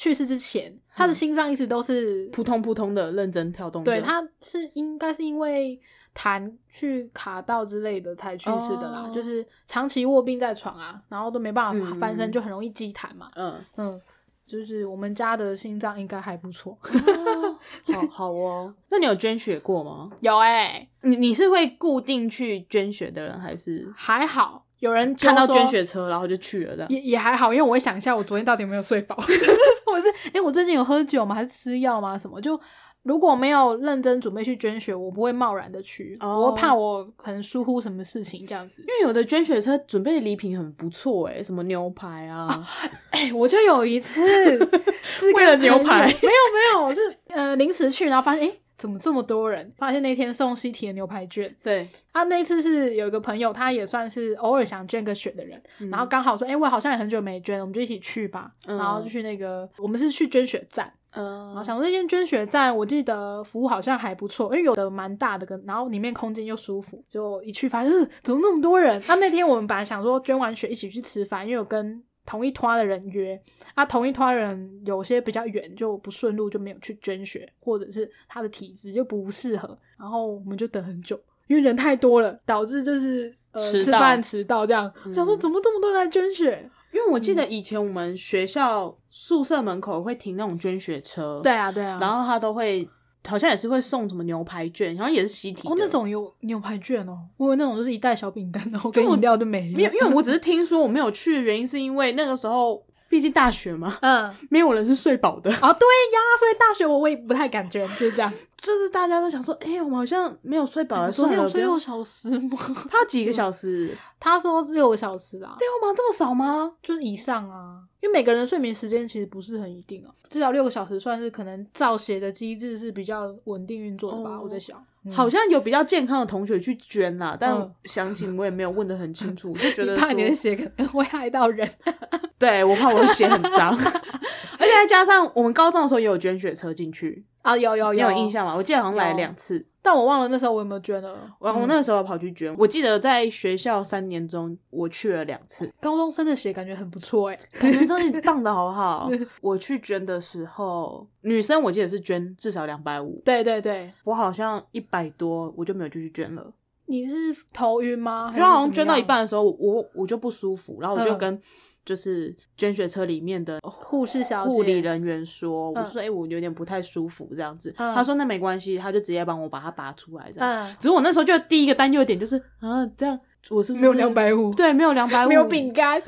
[0.00, 3.84] 去世之前，他的心脏一直都是，扑通扑通的认真跳动。
[3.84, 5.78] 对，他是应该是因为
[6.14, 13.30] 痰去卡到之类的才去世的啦，哦就是长期卧病在床啊，然后都没办法嗯翻身，就很容易积痰嘛。
[13.34, 14.00] 嗯，嗯，
[14.46, 16.78] 就是我们家的心脏应该还不错。
[16.82, 17.58] 哦
[17.92, 18.74] 好好哦。
[18.88, 20.10] 那你有捐血过吗？
[20.22, 26.86] 有哎、你你是会固定去捐血的人，还是还好有人看到捐血车然后就去了的？
[26.90, 29.16] 也也还好，因为我会想一下，我昨天到底有没有睡饱，
[29.86, 31.34] 或者是哎、诶我最近有喝酒吗？
[31.34, 32.18] 还是吃药吗？
[32.18, 32.60] 什么就。
[33.02, 38.82] 如果没有认真准备去捐血，我不会贸然的去哦我会怕我可能疏忽什么事情这样子。
[38.82, 42.62] 因为有的捐血车准备的礼品很不错哎，什么牛排啊，
[43.08, 44.20] 哎、我就有一次
[45.02, 49.70] 是为了牛排没有没有是呃临时去，然后发现哎、诶怎么这么多人？
[49.76, 58.50] 发现那天送西提的牛排券，对，啊，那一次是有一个朋友，他也算是偶尔想捐个血的人，然后刚好说，哎、我好像也很久没捐了，我们就一起去吧。
[58.66, 68.98] 嗯然后就去那个，我们是去捐血站，嗯然嗯后想说那间捐血站，我记得服务好像还不错，因为有的蛮大的，跟然后里面空间又舒服，就一去发现，呃怎么那么多人？
[69.06, 73.36] 那那天我们本来想说捐完血一起去吃饭，因为有跟同一团的人约，
[73.74, 85.12] 啊，同一团人有些比较远，就不顺路，就没有去捐血，或者是他的体质就不适合，然后我们就等很久，因为人太多了，导致就是呃吃饭迟到这样，嗯。
[85.12, 86.70] 想说怎么这么多人来捐血？
[86.92, 92.88] 因为我记得以前我们学校宿舍门口会停那种捐血车，对，啊，对啊，然后他都会
[93.26, 99.76] 好像也是会送什么牛排券，好像也是西提哦，那种有牛排券哦，我以为那种就是一袋小饼干，然后跟饮料就没了。
[99.76, 108.32] 没有，因为我只是听说我没有去的原因是因为那个时候毕竟大学嘛，嗯，没有人是睡饱的，哦，对呀，所以大学我我也不太敢捐，就是这样。
[108.56, 112.56] 就是大家都想说，哎、我们好像没有睡饱，昨天有睡六小时吗？
[112.88, 113.96] 他要几个小时？
[114.20, 115.94] 他说六个小时啦，六吗？
[115.96, 116.72] 这么少吗？
[116.82, 124.80] 就是以上啊，因为每个人的睡眠时间其实不是很一定啊，至少六个小时算是可能造血的机制是比较稳定运作的吧，哦我在想。
[125.04, 125.12] 嗯。
[125.12, 127.70] 好像有比较健康的同学去捐啦，但嗯。
[127.84, 131.68] 详情我也没有问得很清楚，就觉得 怕你的，血可能会害到人。
[132.38, 133.76] 对我怕我的血很脏，
[134.60, 138.30] 而且再加上我们高中的时候也有捐血车进去，啊，有有有你有印？
[138.30, 138.54] 象吗？
[138.54, 141.34] 我记得好像来两次，但我忘了那时候我有没有捐了。
[141.38, 149.10] 我我嗯那个时候跑去捐，我记得在学校三年中我去了两次，高中生的血感觉很不错哎、感觉真的棒的好不好？
[149.40, 156.52] 我去捐的时候，女生我记得是捐至少两百五，对对对，我好像一百多，我就没有继续捐了。
[156.84, 157.14] 你是
[157.52, 158.34] 头晕吗？
[158.36, 161.42] 然后好像捐到一半的时候，我我就不舒服，然后我就嗯跟
[161.90, 170.48] 就是捐血车里面的护士小姐护理人员说，我嗯说哎、我有点不太舒服这样子，嗯他说那没关系，他就直接帮我把它拔出来这样。
[170.48, 176.00] 嗯，只是我那时候就第一个担忧点就是啊，这样我是不是没有两百五对，没有两百五， 没有饼干，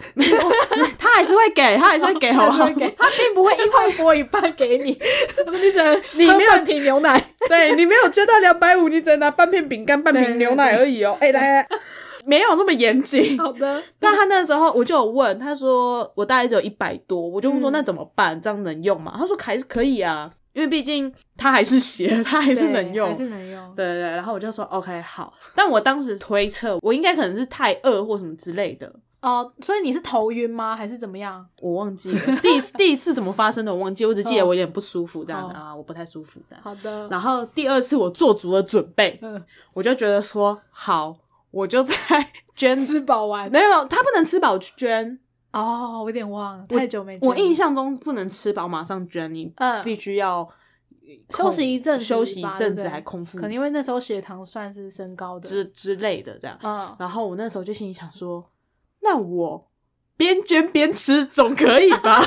[0.97, 2.64] 他还是会给，他还是会给， 好不好？
[2.68, 2.71] 他
[3.11, 4.92] 并不会因为会拨一半给你，
[5.51, 7.21] 你只能你没有喝半瓶牛奶。
[7.49, 11.16] 对你没有捐到两百五，你只能拿半片饼干、半瓶牛奶而已哦。
[11.21, 11.68] 哎、来来，
[12.27, 13.39] 没有这么严谨。
[13.39, 18.41] 好的， 但他那时候我就有问，他说我大概只有一百多，我就问说嗯那怎么办？
[18.41, 19.15] 这样能用吗？
[19.19, 23.75] 他说还是可以啊，因为毕竟他还是鞋， 他还是能用，对还是能用。
[23.75, 30.77] 对对对，然后我就说 OK 好，但我当时推测我应该可能是太饿或什么之类的，哦，所以你是头晕吗？
[30.77, 31.45] 还是怎么样？
[31.61, 36.63] 我忘记了第一次 第一次怎么发生的，我忘记，我只记得哦我有点不舒服这样、哦啊，我不太舒服这样。
[36.63, 41.17] 好的，然后第二次我做足了准备，嗯，我就觉得说好，
[41.53, 41.95] 我就在
[42.57, 45.19] 捐，吃饱完没有，他不能吃饱捐，
[45.53, 47.17] 哦，我有点忘了，太久没。
[47.23, 50.49] 我印象中不能吃饱马上捐，你嗯必须要
[51.31, 55.49] 休息一阵子，休息一阵子还空腹可能因为那时候血糖算是升高的。
[55.49, 56.59] 之之类的这样。
[56.62, 58.45] 嗯，然后我那时候就心里想说，
[59.01, 59.67] 那我
[60.17, 62.25] 边捐边吃总可以吧？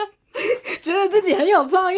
[0.82, 1.96] 觉得自己很有创意，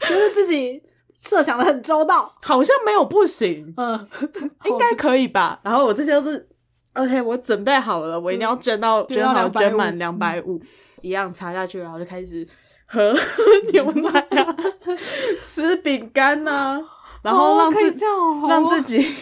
[0.00, 0.82] 觉得自己
[1.24, 2.32] 设想的很周到。
[2.42, 4.08] 好像没有不行，嗯，
[4.66, 5.58] 应该可以吧？
[5.62, 6.48] 然后我这些都是
[6.94, 10.60] OK，我准备好了，我一定要捐到、捐到捐好250捐满两百五，
[11.02, 12.46] 一样插下去，然后就开始
[12.86, 13.12] 喝
[13.72, 14.56] 牛奶啊，
[15.42, 16.80] 吃饼干呐，
[17.22, 19.14] 然后让自、己哦，让自己，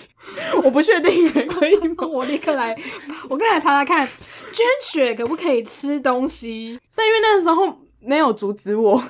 [0.63, 2.07] 我不确定可以吗？
[2.07, 2.77] 我立刻来，
[3.31, 4.07] 我跟来查查看，
[4.53, 6.79] 捐血可不可以吃东西？
[6.95, 9.03] 但因为那个时候没有阻止我，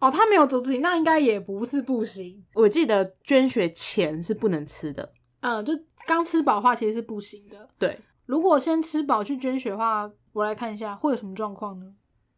[0.00, 2.44] 哦，他没有阻止你，那应该也不是不行。
[2.54, 5.72] 我记得捐血前是不能吃的，嗯，就
[6.06, 7.68] 刚吃饱的话，其实是不行的。
[7.78, 11.94] 对，如果先吃饱去捐血的话，我来看一下会有什么状况呢？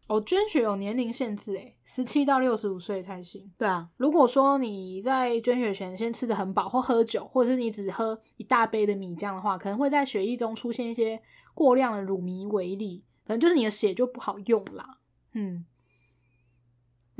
[0.06, 3.48] 哦，捐血有年龄限制，诶，十七到六十五岁才行。
[3.56, 11.20] 对啊，如果说你在捐血前先吃的很饱，或喝酒，或者是你只喝一大杯的米浆的话，可能会在血液中出现一些
[11.54, 14.98] 过量的乳糜微粒，可能就是你的血就不好用啦。
[15.34, 15.64] 嗯，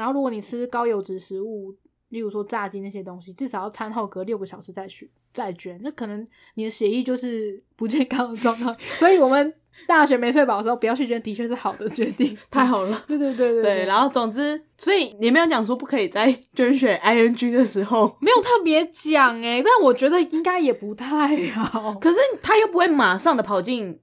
[0.00, 1.76] 然后如果你吃高油脂食物，
[2.08, 8.74] 例如说炸鸡那些东西，至少要餐后隔六个小时再去再捐，那可能你的血液就是不健康的状况。
[8.96, 9.52] 所以我们
[9.86, 12.34] 大学没睡饱的时候不要去捐，的确是好的决定。
[12.50, 13.00] 太好了。
[13.06, 21.94] 对对对对对，然后总之，所以你没有讲说不可以在 捐血 ing 的时候，没有特别讲哎，但我觉得应该也不太好。
[22.00, 24.00] 可是他又不会马上的跑进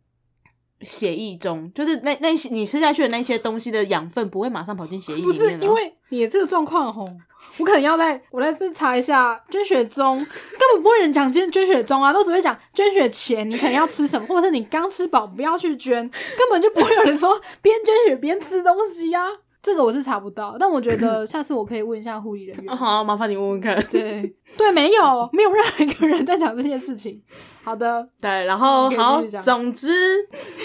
[0.82, 5.64] 血液中，就是那那些你吃下去的那些东西的养分不会马上跑进血液不是里面、啊。
[5.64, 7.10] 因为你的这个状况吼，
[7.58, 19.28] 我可能要在我来这查一下捐血中，根本不会有人讲捐捐血中啊，都只会讲捐血前你可能要吃什么，或者是你刚吃饱不要去捐，根本就不会有人说边捐血边吃东西呀、
[19.68, 22.72] 这个我是查不到，但我觉得 下次我可以问一下护理人员。
[22.72, 23.76] 啊 好，麻烦你问问看。
[23.92, 27.22] 对 对，没有没有任何一个人在讲这件事情。
[27.66, 29.90] 好的，对，然后好总之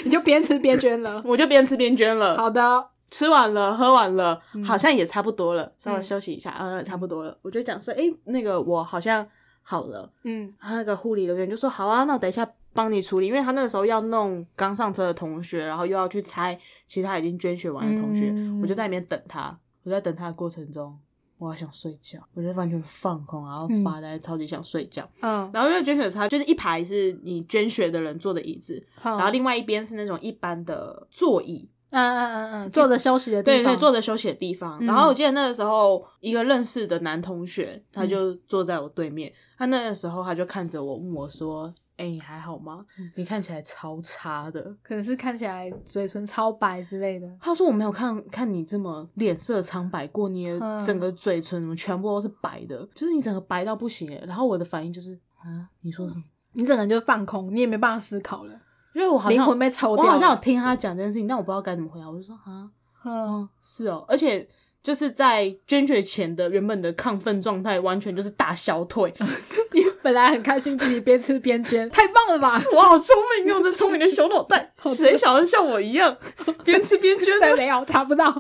[0.05, 1.21] 你就边吃边捐了。
[1.27, 2.37] 我就边吃边捐了。
[2.37, 2.62] 好的，
[3.11, 7.37] 吃完了，喝完了，嗯好像也差不多了，稍微嗯休息一下，呃，差不多了。
[7.43, 9.27] 我就讲说，诶，那个我好像
[9.62, 10.11] 好了。
[10.25, 19.57] 嗯他那个护理人员就说：“好啊，那我等一下帮你处理，因为他那个时候要弄刚上车的同学，然后又要去拆其他已经捐血完的同学，嗯我就在里面等他。
[19.85, 20.96] 我在等他的过程中，
[21.38, 25.03] 我还想睡觉，我就完全放空，然后嗯发呆，超级想睡觉。
[25.20, 34.78] 嗯，然后因为捐血差就是一排是你捐血的人坐的椅子，好然后另外一边是那种一般的座椅，嗯嗯嗯嗯，坐着休息的地方，对对，坐着休息的地方。
[34.81, 39.33] 嗯然后我记得那个时候，一个认识的男同学，他就坐在我对面。
[39.59, 42.85] 他那个时候他就看着我，问我说：“哎、你还好吗？
[43.14, 44.74] 你看起来超差的。
[44.83, 56.22] 可能是看起来嘴唇超白之类的。”他说：“我没有看看你这么脸色苍白过，你的嗯整个嘴唇什么全部都是白的，就是你整个白到不行哎。”然后我的反应就是：“啊，你说什么？”
[56.55, 58.55] 你整个人就放空，你也没办法思考了，
[58.94, 60.05] 因为我好像灵魂被抽掉。
[60.05, 62.11] 我好像有听他讲这件事情，但我不知道该怎么回答。
[62.11, 62.70] 我就说：“啊，
[63.05, 64.46] 嗯，是哦，而且
[64.83, 69.12] 就是在捐血前的原本的亢奋状态，完全就是大消退。
[69.72, 72.61] 你本来很开心自己边吃边捐，太棒了吧？
[72.75, 76.17] 我好聪明哦，这聪明的小脑袋， 谁想要像我一样
[76.65, 77.57] 边吃边捐对，呢？
[77.57, 78.33] 没有查不到。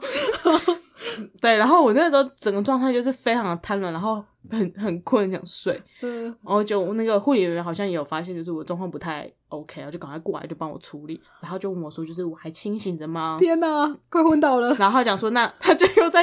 [1.40, 5.80] 对，然后我那个时候整个状态就是非常的瘫软，然后很很困，想睡。
[6.02, 13.36] 嗯，然后就那个护理人员好像也有发现，就是我状况不太 OK，然后就赶快过来就帮我处理，然后就问我说，就是我还清醒着吗？
[13.40, 14.72] 天哪，快昏倒了。
[14.74, 16.22] 然后他讲说，那他就又在，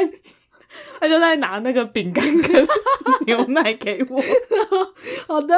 [1.00, 2.68] 他就在拿那个饼干跟
[3.26, 4.22] 牛奶给我。
[5.28, 5.56] 好的，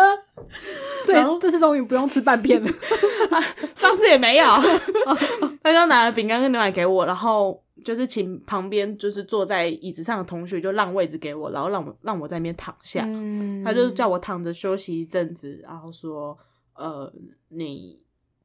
[1.06, 2.72] 这这次终于不用吃半片了。
[3.76, 4.46] 上次也没有。
[5.64, 13.04] 他就拿了饼干跟牛奶给我，然后就是请旁边就是坐在椅子上的同学就让位置给我，然后让我让我在那边躺下。
[13.06, 16.38] 嗯他就叫我躺着休息一阵子，然后说，
[16.76, 17.12] 呃，
[17.50, 18.04] 你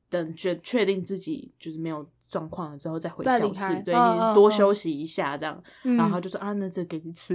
[0.08, 5.62] 等确确定自己就是没有状况了之后再回教室对你多嗯休息一下这样。
[5.84, 7.34] 嗯然后他就说啊，那这给你吃，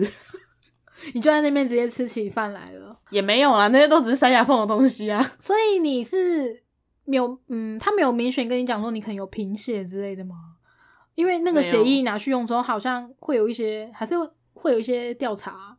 [1.13, 2.97] 你就在那边直接吃起饭来了。
[3.09, 5.21] 也没有啦，那些都只是塞牙缝的东西啊。
[5.39, 6.63] 所以你是
[7.05, 10.35] 没有，嗯，他没有明显跟你讲说你可能有贫血之类的吗？
[11.15, 14.15] 因为那个没有血液拿去用之后，好像会有一些，还是
[14.53, 15.70] 会有一些调查，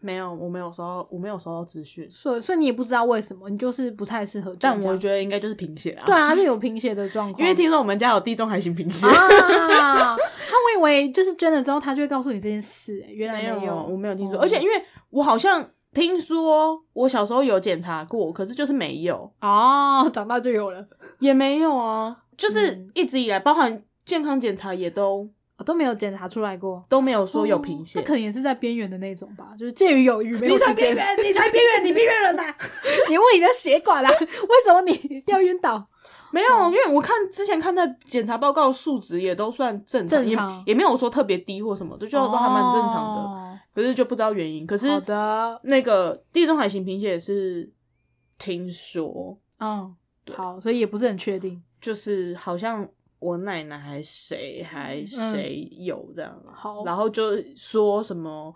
[0.00, 4.54] 没有，我没有收到，我没有收到资讯，所以所以你也不知道为什么，你就是不太适合。
[4.60, 6.06] 但我觉得应该就是贫血啊。
[6.06, 7.40] 对啊，是有贫血的状况。
[7.42, 14.74] 因为听说我们家有地中海型贫血，啊，他我以为就是捐了之后，他就会告诉你这件事、欸原来没有，我没有听说，哦而且因为
[15.10, 20.86] 我好像听说我小时候有检查过，可是就是没有，哦，长大就有了，
[21.18, 25.28] 也没有啊，就是嗯一直以来，包含健康检查也都
[25.58, 26.82] 我都没有检查出来过。
[26.88, 27.98] 都没有说有贫血。
[27.98, 30.94] 哦可能也是在边缘的那种吧，就是介于有余没有你才边。
[30.94, 32.42] 缘，你才边缘，你边缘人呐！
[33.10, 34.26] 你问你的血管啦、为
[34.64, 35.86] 什么你要晕倒？
[36.30, 43.20] 没有，因为我看之前看的检查报告数值也都算正常，正常也也没有说特别低或什么就觉得都还蛮正常的。
[43.22, 43.44] 哦
[43.74, 44.66] 可是就不知道原因。
[44.66, 47.70] 可是好的，那个地中海型贫血也是
[48.36, 49.94] 听说，嗯，
[50.34, 51.62] 好，所以也不是很确定。
[51.80, 52.84] 就是好像
[53.18, 58.54] 我奶奶还谁还谁有这样，嗯好然后就说什么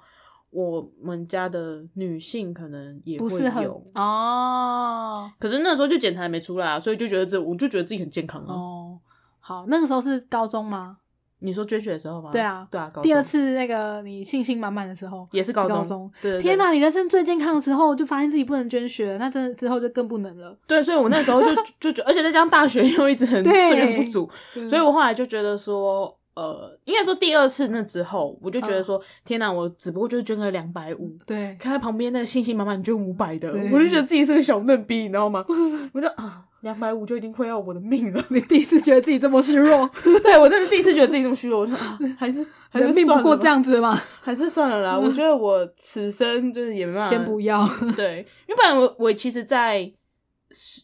[0.50, 3.82] 我们家的女性可能也会不是很有。
[3.94, 8.54] 哦可是那时候就检查还没出来啊，所以就觉得这我就觉得自己很健康啊。
[8.54, 9.00] 哦，
[9.40, 10.98] 好，那个时候是高中吗？
[11.42, 12.30] 你说捐血的时候吗？
[12.32, 16.10] 对啊对啊，高中第二次那个你信心满满的时候，也是高中，高中。
[16.22, 20.56] 对对对天哪，你人生最健康的时候就发现自己不能捐血，那真的之后就更不能了。
[20.66, 21.48] 对，所以我那时候就
[21.80, 35.44] 就觉，而且再加上大学又一直很对资源不足，嗯所以我后来就觉得说，呃，应该说第二次那之后，我就觉得嗯说，天哪，我只不过就是捐个两百五，对，看他旁边那个信心满满捐五百的，我就觉得自己是个小嫩逼，你知道吗？
[35.92, 38.24] 我就啊，两百五就已经快要我的命了。
[38.28, 39.88] 你第一次觉得自己这么虚弱，
[40.24, 44.98] 对我真的第一次觉得自己这么虚弱，我说啊，还是还是人命不过这，样子嘛，还是算了啦。
[44.98, 47.68] 我觉得我此生就是也没办法，先不要。
[47.96, 49.92] 对，因为不然我我其实在，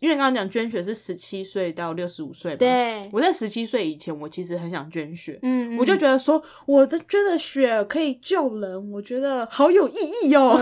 [0.01, 9.95] 因为刚刚讲捐血是十七岁到六十五岁嘛，，对，我在十七岁以前，我其实很想捐血，嗯，我就觉得说我的捐的血可以救人，我觉得好有意
[10.25, 10.59] 义哦。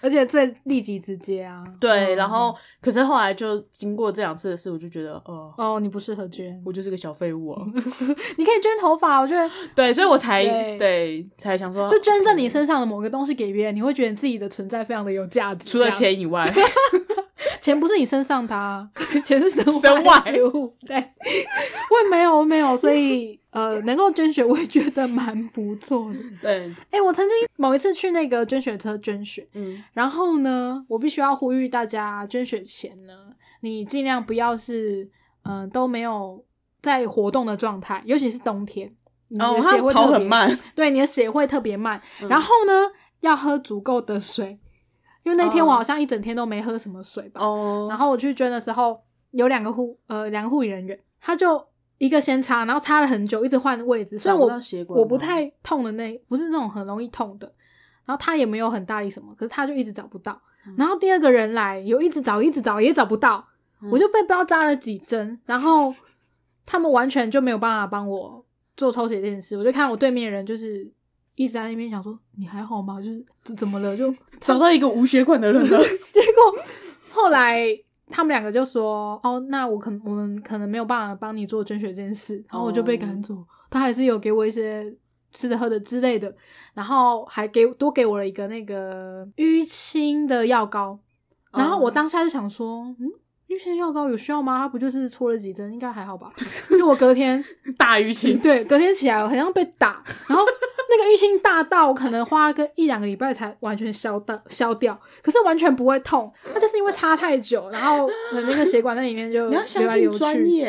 [0.00, 1.64] 而且最立即直接啊。
[1.80, 7.66] 对，嗯然后可是后来就经过这两次的事，我就觉得，哦、哦，你不适合捐，我就是个小废物哦。
[8.36, 15.68] 你可以捐头发，我觉得 对，所以我才对对才想说，就捐赠你身上的某个东西给别人，你会觉得自己的存在非常的有价值。
[15.68, 16.52] 除了钱以外，
[17.60, 18.88] 钱不是你身上的、啊，
[19.24, 20.74] 钱是身 身外之物。
[20.86, 26.18] 对，我也没有，我没有，所以呃，能够捐血，我也觉得蛮不错的。
[26.40, 33.12] 对，哎、我曾经某一次去那个捐血车捐血，嗯，然后呢，我必须要呼吁大家，捐血前呢，
[33.60, 35.08] 你尽量不要是
[35.42, 36.44] 嗯、呃都没有
[36.80, 38.90] 在活动的状态，尤其是冬天，
[39.28, 42.00] 你的哦，血会特别，很慢，对，你的血会特别慢。
[42.22, 42.86] 嗯然后呢，
[43.20, 44.58] 要喝足够的水，
[45.22, 47.40] 因为那天哦我好像一整天都没喝什么水吧。
[47.40, 49.00] 哦，然后我去捐的时候，
[49.32, 51.64] 有两个护呃两个护理人员，他就
[51.98, 54.50] 一个先插，然后插了很久，一直换位置，所以我
[54.88, 57.46] 我不太痛的那不是那种很容易痛的，
[58.04, 60.40] 然后他也没有很大力什么，可是他就一直找不到。
[60.66, 60.74] 嗯。
[60.78, 63.46] 然后第二个人来，有一直找一直找也找不到，
[63.82, 63.90] 嗯。
[63.90, 65.94] 我就被不知道扎了几针，然后
[66.64, 68.44] 他们完全就没有办法帮我
[68.76, 70.90] 做抽血这件事，我就看我对面的人就是
[71.40, 73.00] 一直在那边想说你还好吗？
[73.00, 73.96] 就是怎怎么了？
[73.96, 75.78] 就 找到一个无血管的人了。
[76.12, 76.62] 结果
[77.10, 77.66] 后来
[78.08, 83.42] 他们两个就说：“哦，那我可能我们可能没有办法帮你做捐血这件事。”然后我就被赶走。
[83.70, 84.94] 他还是有给我一些
[85.32, 86.34] 吃的喝的之类的，
[86.74, 90.98] 然后还给多给我了一个那个淤青的药膏。
[91.52, 93.10] 然后我当下就想说：“嗯，
[93.50, 94.58] 淤青药膏有需要吗？
[94.60, 96.32] 它不就是搓了几针，应该还好吧？”
[96.70, 97.44] 因为我隔天
[97.76, 100.44] 大淤青，对，隔天起来我好像被打，然后
[100.88, 110.10] 那个淤青大到我可能花了个一两个礼拜才完全消掉消掉，可是完全不会痛，那就是因为擦太久，然后可能那个血管在里面就你要相信。
[110.12, 110.68] 专业，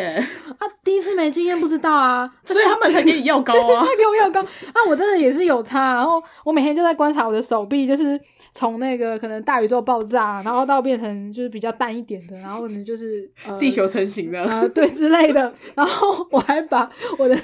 [0.58, 3.86] 啊，第一次没经验不知道啊， 所以他们才给你药膏啊。
[3.86, 8.20] 他给我药膏啊，我真的也是有擦，然后我每天就在观察我的手臂，就是
[8.54, 15.54] 从那个可能大宇宙爆炸，然后到变成就是比较淡一点的，然后可能就是 呃地球成型的，呃，对之类的。
[15.76, 17.38] 然后我还把我的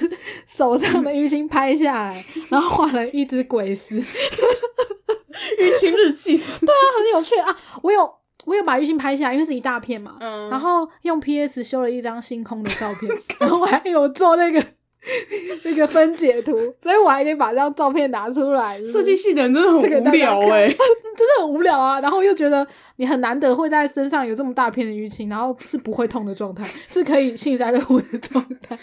[0.46, 6.36] 手上的淤青拍下来，然后画了一只鬼丝，对淤青日记。
[6.36, 7.56] 对啊，很有趣啊。
[7.82, 8.10] 我有
[8.44, 14.62] 我有把淤青拍下来，因为是一大片嘛，嗯然后用 PS 修了一张星空的照片，然后我还有做那个
[15.64, 18.82] 那个分解图，所以我还得把这张照片拿出来。
[18.84, 28.78] 设计系的人真的很这个无聊哎、 真的很无聊啊，然后又觉得你很难得会在身上有这么大片的淤青，然后是不会痛的状态，是可以幸灾乐祸的状态，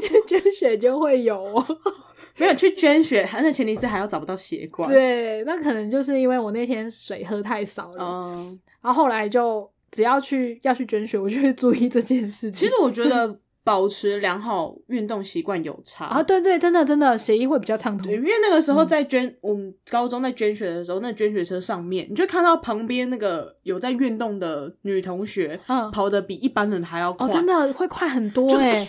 [0.00, 1.66] 就捐血就会有哦。
[2.38, 12.68] 没有去捐血，那前提是还要找不到血管。，对，那可能就是因为我那天水喝太少了，嗯，然后后来就只要去要去捐血，我就会注意这件事情。
[12.68, 18.14] 其实我觉得保持良好运动习惯有差啊，对对，真的真的，血液会比较畅通对，。
[18.14, 28.86] 因为那个时候在捐，我们高中在捐血的时候，那捐血车上面，你就看到旁边那个有在运动的女同学，嗯跑得比一般人还要快，哦，真的会快很多就哎、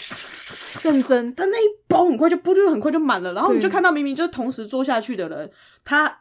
[0.83, 1.33] 认真。
[1.33, 5.49] 但那一包很快就不就很快就满了，然后你就看到明明就是同时坐下去的人，
[5.83, 6.15] 他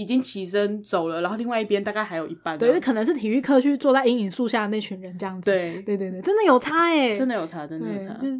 [0.00, 5.50] 已经起身走了，然后另外一边大概还有一半，对，可能是体育课去坐在阴影树下的那群人这样子。
[5.50, 8.14] 对，对对对，真的有差哎、真的有差，真的有，差。
[8.14, 8.38] 就是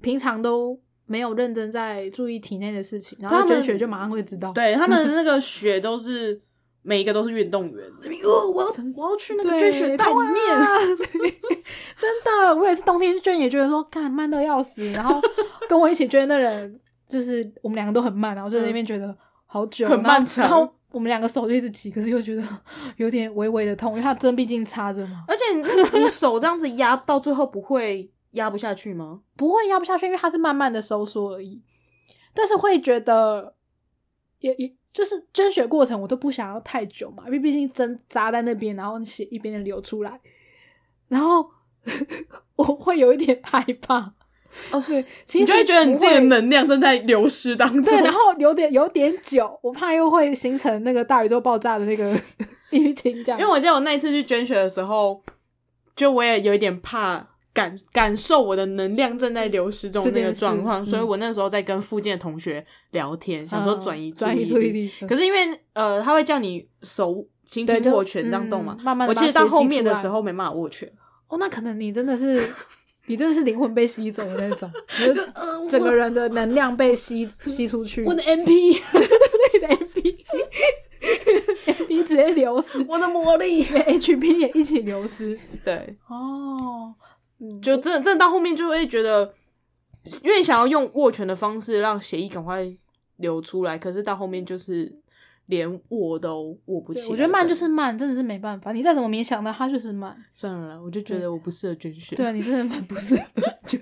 [0.00, 4.52] 平常都没有认真在注意体内的事情，然后他捐血就马上会知道。
[4.52, 6.40] 对他们那个血都是
[6.82, 7.86] 每一个都是运动员，
[8.24, 11.30] 哦，我要我要去那个捐血袋里面，面，对
[12.00, 14.90] 真的，我也是冬天捐，也觉得说，干慢的要死。
[14.92, 15.20] 然后
[15.68, 22.42] 跟我一起捐的人，就是我们两个都很慢，然后就在那边觉得好久，很漫长然后我们两个手就一直挤，可是又觉得
[22.96, 29.20] 有点微微的痛，因为它针毕竟插着嘛，而且你你手这样子压到最后不会压不下去吗？
[29.36, 31.62] 不会压不下去，因为它是慢慢的收缩而已。
[32.34, 33.54] 但是会觉得，
[34.38, 40.20] 也也就是捐血过程，我都不想要太久嘛，因为毕竟针扎在那边，然后血一边的流出来，
[41.08, 41.48] 然后
[42.56, 44.14] 我会有一点害怕。
[44.70, 47.82] 哦，对，其实你就会觉得你自己的能量正在流失当中。
[47.82, 52.14] 对，然后有点有点久，我怕又会形成那个大宇宙爆炸的那个
[52.72, 53.40] 淤青这样。
[53.40, 55.22] 因为我记得我那一次去捐血的时候，
[55.96, 70.88] 就我也有一点怕感感受我的能量正在流失中的那个状况，所以我那时候在跟附近的同学聊天，想说转移嗯转移注意力，可是因为呃，他会叫你手轻轻握拳这样动嘛，嗯慢慢地我其实到后面的时候没办法握拳，
[71.28, 72.40] 哦，那可能你真的是，
[73.10, 74.70] 你真的是灵魂被吸走的那种，
[75.04, 78.46] 你就呃整个人的能量被吸吸出去，我的 MP，
[79.52, 80.16] 你的 MP，MP
[82.06, 85.36] 直接流失，我的魔力，HP 也一起流失。
[85.64, 86.94] 对，哦，
[87.40, 89.34] 嗯，就真的真的到后面就会觉得，
[90.22, 92.72] 因为想要用握拳的方式让血液赶快
[93.16, 94.92] 流出来，可是到后面就是
[95.50, 97.08] 连握都握不起来。
[97.08, 98.72] 我觉得慢就是慢，真的是没办法。
[98.72, 100.16] 你再怎么勉强的，它就是慢。
[100.34, 102.16] 算了啦，我就觉得我不适合捐血。
[102.16, 103.22] 对啊，你真的蛮不适合
[103.66, 103.78] 捐。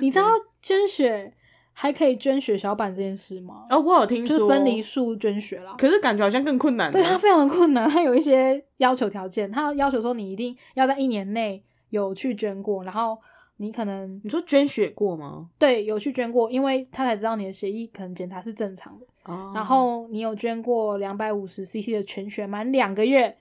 [0.00, 0.26] 你知道
[0.62, 1.32] 捐血
[1.72, 3.66] 还可以捐血小板这件事吗？
[3.68, 5.74] 哦，我有听说就是分离，术捐血啦。
[5.76, 6.90] 可是感觉好像更困难。
[6.90, 13.18] 对它非常的困难，它有一些要求条件，它要求说你一定要在一年内有去捐过，然后
[13.58, 15.48] 你可能你说捐血过吗？
[15.58, 23.36] 对有去捐过，因为他才知道你的血液可能检查是正常的，哦然后你有捐过两百五十 CC 的全血满两个月，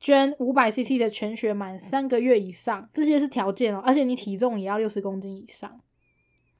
[0.00, 5.80] 捐五百 CC 的全血满三个月以上，这些是条件哦，而且你体重也要六十公斤以上，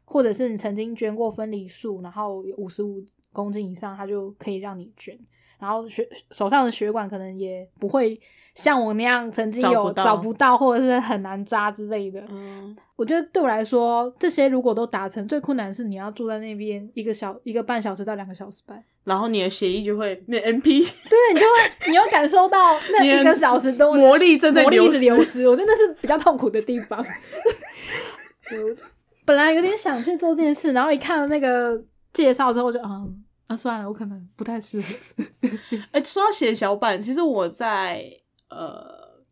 [0.05, 5.19] 或者是你曾经捐过分离术，然后五十五公斤以上，它就可以让你捐。
[5.59, 8.21] 然后血手上的血管可能也不会
[8.59, 12.21] 像我那样曾经有找不到或者是很难扎之类的。
[12.29, 18.83] 嗯，我觉得对我来说，这些如果都达成，最困难是你要住在那边一个小一个半小时到两个小时半。
[19.05, 24.99] 然后你的血液就会那 MP 对，你就会你会感受到那一个小时都 魔力正在魔力一流失。
[24.99, 26.99] 直流失，我觉得那是比较痛苦的地方。
[26.99, 28.77] 我
[29.25, 31.81] 本来有点想去做这件事，然后一看了那个
[32.13, 35.25] 介绍之后就，嗯啊算了，我可能不太适合。
[35.93, 38.05] 哎、说到写小板，其实我在
[38.49, 39.23] 呃，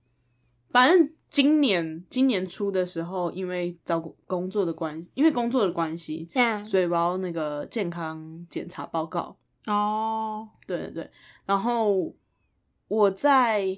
[0.70, 6.28] 反正今年今年初的时候，因为找工工作的关系，因为工作的关系，
[6.66, 9.36] 所以我要那个健康检查报告。
[9.66, 11.10] 哦，对对对，
[11.44, 12.14] 然后
[12.88, 13.76] 我在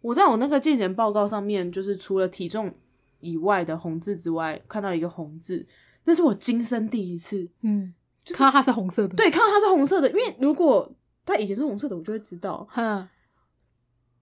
[0.00, 2.74] 我在我那个健检报告上面，就是除了体重
[3.20, 5.66] 以外的红字之外，看到一个红字，
[6.04, 7.92] 那是我今生第一次嗯，
[8.24, 10.90] 就看到它是红色的，，对看到它是红色的，因为如果
[11.26, 13.06] 它以前是红色的，我就会知道哼，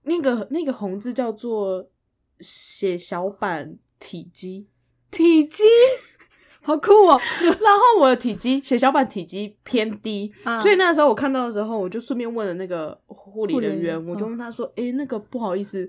[0.05, 1.89] 那个那个红字叫做
[2.41, 4.67] 血小板体积，
[5.11, 5.65] 体积
[6.63, 15.89] 好酷哦， 然后我的体积血小板体积偏低，啊所以那时候我看到的时候，我就顺便问了那个护理人员，我就问他说：“诶、那个不好意思，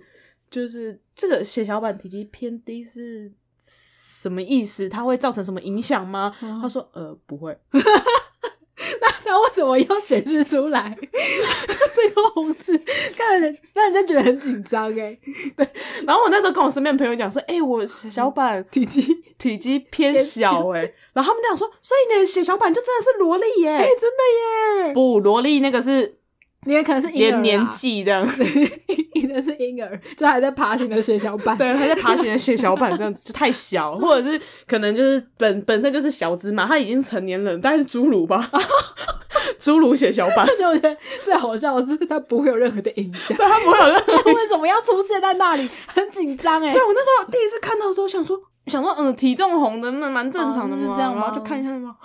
[0.49, 4.87] 就是这个血小板体积偏低是什么意思？
[4.87, 7.57] 它会造成什么影响吗？”嗯他说：“呃，不会。
[9.31, 10.93] 那那为什么要显示出来
[11.95, 12.77] 这个红字？
[13.15, 15.17] 看人让人家觉得很紧张哎。
[15.55, 15.65] 对
[16.05, 20.81] 然后我那时候跟我身边朋友讲说，哎、我血小板体积体积偏小哎、
[21.13, 24.93] 然后他们讲说，所以你的血小板就真的是萝莉耶、哎、真的耶！
[24.93, 26.20] 不，萝莉那个是你
[26.67, 28.27] 也可能是婴儿年，纪这样，
[29.15, 31.57] 你的是婴儿，就还在爬行的血小板。
[31.57, 38.47] 对，还在爬行的血小板这样子就太小，或者是可能就是本本身就是小只嘛，他已经成年人，大概是侏儒吧，
[39.59, 43.35] 侏儒血小板，就我觉得最好笑的是，它不会有任何的影响。
[43.35, 45.67] 对他不会有任何为什么要出现在那里？
[45.87, 46.83] 很紧张哎对。
[46.83, 51.21] 我那时候第一次看到的时候，想说想说，嗯，体重红的那蛮正常的嘛，哦是这样吗？
[51.23, 51.95] 然后就看一下嘛，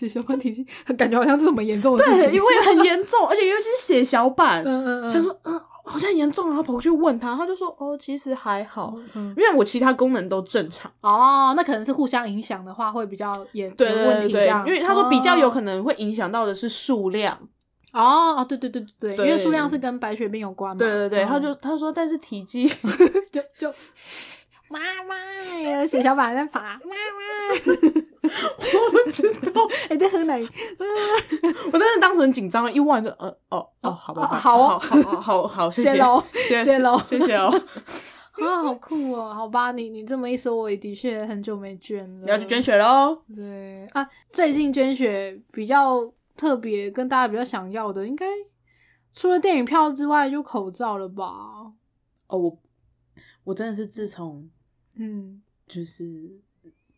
[0.00, 2.32] 血小板体积， 感觉好像是什么严重的事对，情。
[2.34, 10.90] 因为很严重， 而且尤其是血小板，嗯嗯嗯，想说嗯好像很严重，然后跑过去问他，他就说哦其实还好，嗯因为我其他功能都正常。
[11.00, 17.36] 哦，那可能是互相影响的话，会比较严对有对对对问题这样。，因为他说比较有可能能会影响到的是数量，
[17.92, 20.78] 哦哦，对对对对对，因为数量是跟白血病有关嘛。
[20.78, 22.68] 对对对，嗯他就他说但是体积，
[23.32, 23.72] 就就
[24.68, 24.78] 妈
[25.08, 26.78] 妈，血小板在爬，
[28.22, 30.40] 我不知道，哎，在喝奶，
[31.72, 37.50] 我真的当时很紧张，一问就呃哦哦，好吧，哦好哦好好好好好，谢谢谢喽，谢谢谢喽谢谢哦，
[38.40, 39.34] 啊，好酷哦！
[39.34, 42.24] 好吧，你你这么一说，我也的确很久没捐了。
[42.24, 43.22] 你要去捐血喽。
[43.34, 48.26] 对啊，最近捐血比较特别，跟大家比较想要的，应该
[49.12, 51.26] 除了电影票之外，就口罩了吧？
[52.28, 52.58] 哦，我
[53.44, 54.48] 我真的是自从
[54.94, 56.40] 嗯，就是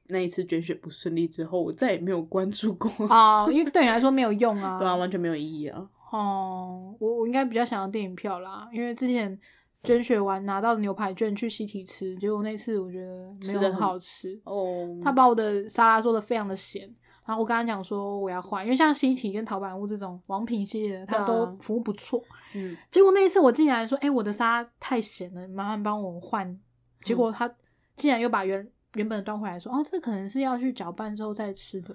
[0.08, 4.76] 那一次捐血不顺利之后，我再也没有关注过，啊， 因为对你来说没有用啊。
[4.80, 5.88] 对啊，完全没有意义啊。
[6.10, 9.38] 哦，我我应该比较想要电影票啦，因为之前
[9.82, 14.40] 捐血完拿到牛排券去西体吃，结果那次我觉得没有很吃得很好吃。
[14.44, 16.82] 哦，他把我的沙拉做的非常的咸，
[17.24, 22.22] 然后我跟他讲说我要换，因为像西体跟陶板屋这种王品系列的，他都服务不错。
[22.54, 26.60] 嗯，结果那一次我竟然说，哎、我的沙拉太咸了，麻烦帮我换。
[27.04, 27.52] 结果他
[27.96, 31.94] 竟然又把原原本端回来说，哦，这可能是要去搅拌之后再吃的。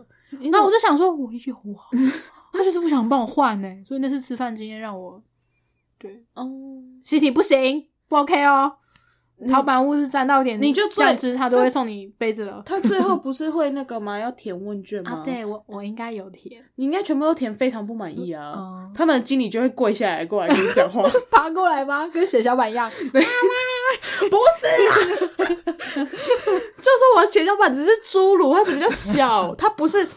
[0.51, 1.85] 那我就想说，我有啊，
[2.53, 5.21] 他就是不想帮我换呢，所以那次吃饭经验让我
[5.99, 6.47] 对哦，
[7.03, 8.73] 西体不行，不 OK 哦。
[9.47, 12.59] 陶板屋是沾到一点你就最酱汁，他都会送你杯子了。
[12.65, 14.17] 他最后不是会那个吗？
[14.17, 15.11] 要填问卷吗？
[15.11, 18.55] 啊，对我我应该有填，你应该全部都填非常不满意啊。
[18.57, 22.07] 嗯他们的经理就会跪下来过来跟你讲话， 爬过来吗？
[22.07, 22.89] 跟血小板一样，
[24.29, 24.91] 不是啊，
[25.95, 30.07] 就说我的血小板只是侏儒，它只比较小，它不是，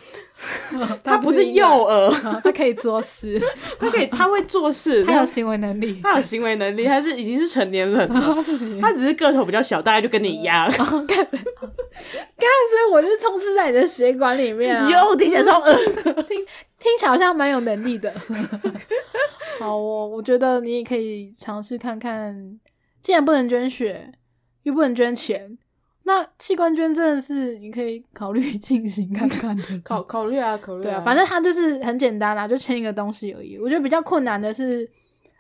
[1.04, 3.40] 它不是幼儿， 啊他可以做事，
[3.78, 10.66] 它可以，它会做事，他有行为能力，它有行为能力，它是已经是成年人了， 是是它只是个头比较小，大概就跟你一样。
[10.66, 10.72] 哦，
[11.06, 15.74] 看，看，所以我就充斥在你的血管里面啊，哟，听起来超恶。
[16.28, 16.46] 听。
[16.82, 18.10] 听起来好像蛮有能力的。
[19.58, 22.34] 好哦，我觉得你也可以尝试看看，
[23.00, 24.12] 既然不能捐血，
[24.62, 25.56] 又不能捐钱，
[26.04, 29.62] 那器官捐赠的是你可以考虑进行看看的。
[29.82, 33.58] 考考虑啊，考虑对啊，反正它就是很简单啦，就签一个东西而已。
[33.58, 34.88] 我觉得比较困难的是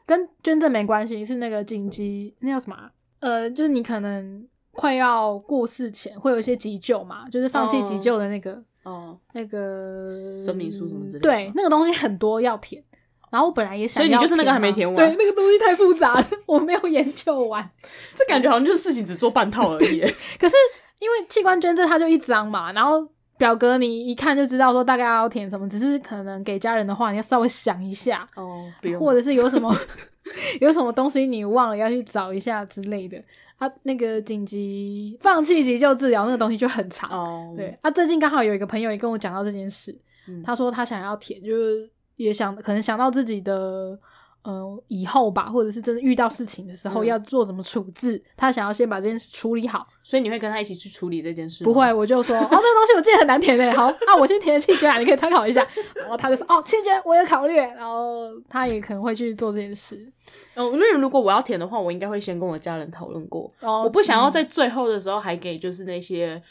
[0.06, 2.90] 跟捐赠没关系，是那个紧急那叫什么啊、
[3.20, 10.08] 呃，就是你可能快要过世前会有一些急救嘛，就是放弃急救的那个、哦，那个
[10.46, 12.82] 声明书什么之类的对，那个东西很多要填。
[13.30, 17.70] 然后我本来也想所以你就是那个还没填完对，那个东西太复杂了， 我没有研究完。
[18.14, 20.00] 这感觉好像就是事情只做半套而已。
[20.38, 20.54] 可是
[20.98, 23.06] 因为器官捐赠它就一张嘛，然后
[23.38, 29.74] 表格你一看就知道说大概要填什么，只是可能给家人的话，你要稍微想一下，哦，或者是有什么
[30.60, 33.16] 有什么东西你忘了要去找一下之类的。
[33.58, 37.10] 啊，那个紧急放弃急救治疗那个东西就很长。
[37.10, 39.94] 哦，对，啊，最近刚好有一个朋友也跟我讲到这件事，
[40.26, 41.90] 嗯他说他想要填，就是
[42.24, 43.98] 也想可能想到自己的
[44.42, 49.86] 呃以后吧，或者是真的遇到事情的时候嗯要做怎么处置，他想要先把这件事处理好。
[50.02, 51.64] 所以你会跟他一起去处理这件事？
[51.64, 55.66] 不会，，我就说哦，这个东西我记得很难填诶，好，啊，我先填弃捐啊，你可以参考一下。
[55.94, 60.10] 然后他就说哦，弃捐我也考虑，然后他也可能会去做这件事。
[60.56, 63.50] 哦，因为如果我要填的话，我应该会先跟我家人讨论过。
[63.60, 66.42] 哦，我不想要在最后的时候还给就是那些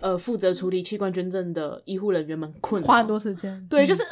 [0.00, 3.64] 呃负责处理器官捐赠的医护人员们困扰花很多时间。
[3.70, 4.02] 对，嗯就是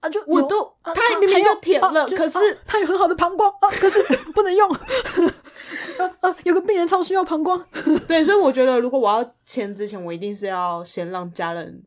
[0.00, 4.02] 啊，就我都啊他明明就填了啊可是啊他有很好的膀胱啊，可是
[4.34, 4.68] 不能用。
[4.70, 4.78] 啊
[6.20, 7.62] 啊，有个病人超需要膀胱。
[8.06, 11.82] 对，所以我觉得如果我要签之前，我一定是要先让家人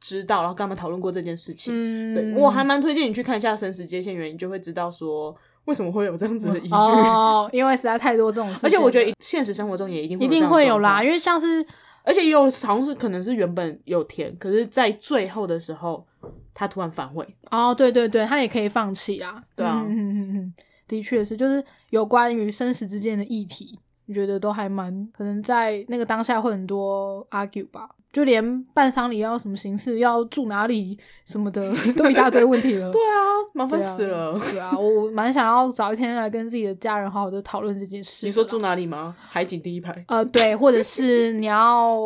[0.00, 1.72] 知道，然后跟他们讨论过这件事情。
[1.74, 5.34] 嗯对我还蛮推荐你去看一下《生死接线员》，你就会知道说
[5.66, 6.70] 为什么会有这样子的疑虑。
[6.72, 11.64] 哦，因为实在太多这种事情， 而且我觉得现实生活中也一定会一定会有啦，因为像是
[12.02, 16.04] 而且也有好像是可能是原本有填，可是在最后的时候
[16.52, 17.26] 他突然反悔。
[17.50, 19.42] 哦，对对对，他也可以放弃啦。
[19.54, 20.54] 对啊嗯嗯嗯嗯，
[20.86, 32.92] 的确是，就是有关于生死之间的议题，我觉得都还蛮可能在那个当下会很多 argue 吧，就连办丧礼要什么形式，要住哪里什么的， 都一大堆问题了。
[32.92, 33.16] 对啊，
[33.54, 34.38] 麻烦死了。
[34.38, 38.26] 对啊，我我蛮想要早一天来跟自己的家人好好的讨论这件事。
[38.26, 39.16] 你说住哪里吗？
[39.18, 40.04] 海景第一排。
[40.08, 41.96] 呃，对，或者是你要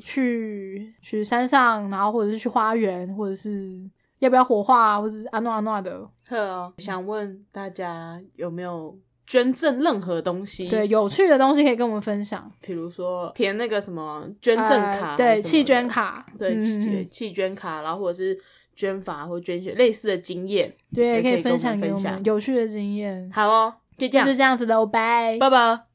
[0.00, 3.78] 去去山上，然后或者是去花园，或者是
[4.20, 8.96] 要不要火化啊，或者是安诺安诺的，呵，想问大家有没有
[9.28, 10.66] 捐赠任何东西？
[10.68, 12.50] 对，，有趣的东西可以跟我们分享。
[12.62, 18.36] 比如说填那个什么捐赠卡、呃对，弃捐，卡，对，弃嗯弃捐卡，然后或者是
[18.74, 20.74] 捐法或捐血类似的经验。
[20.94, 23.30] 对，可以分享给我分享们有趣的经验。
[23.30, 25.36] 好哦，就这样就，这样子喽，拜。
[25.38, 25.80] 拜拜。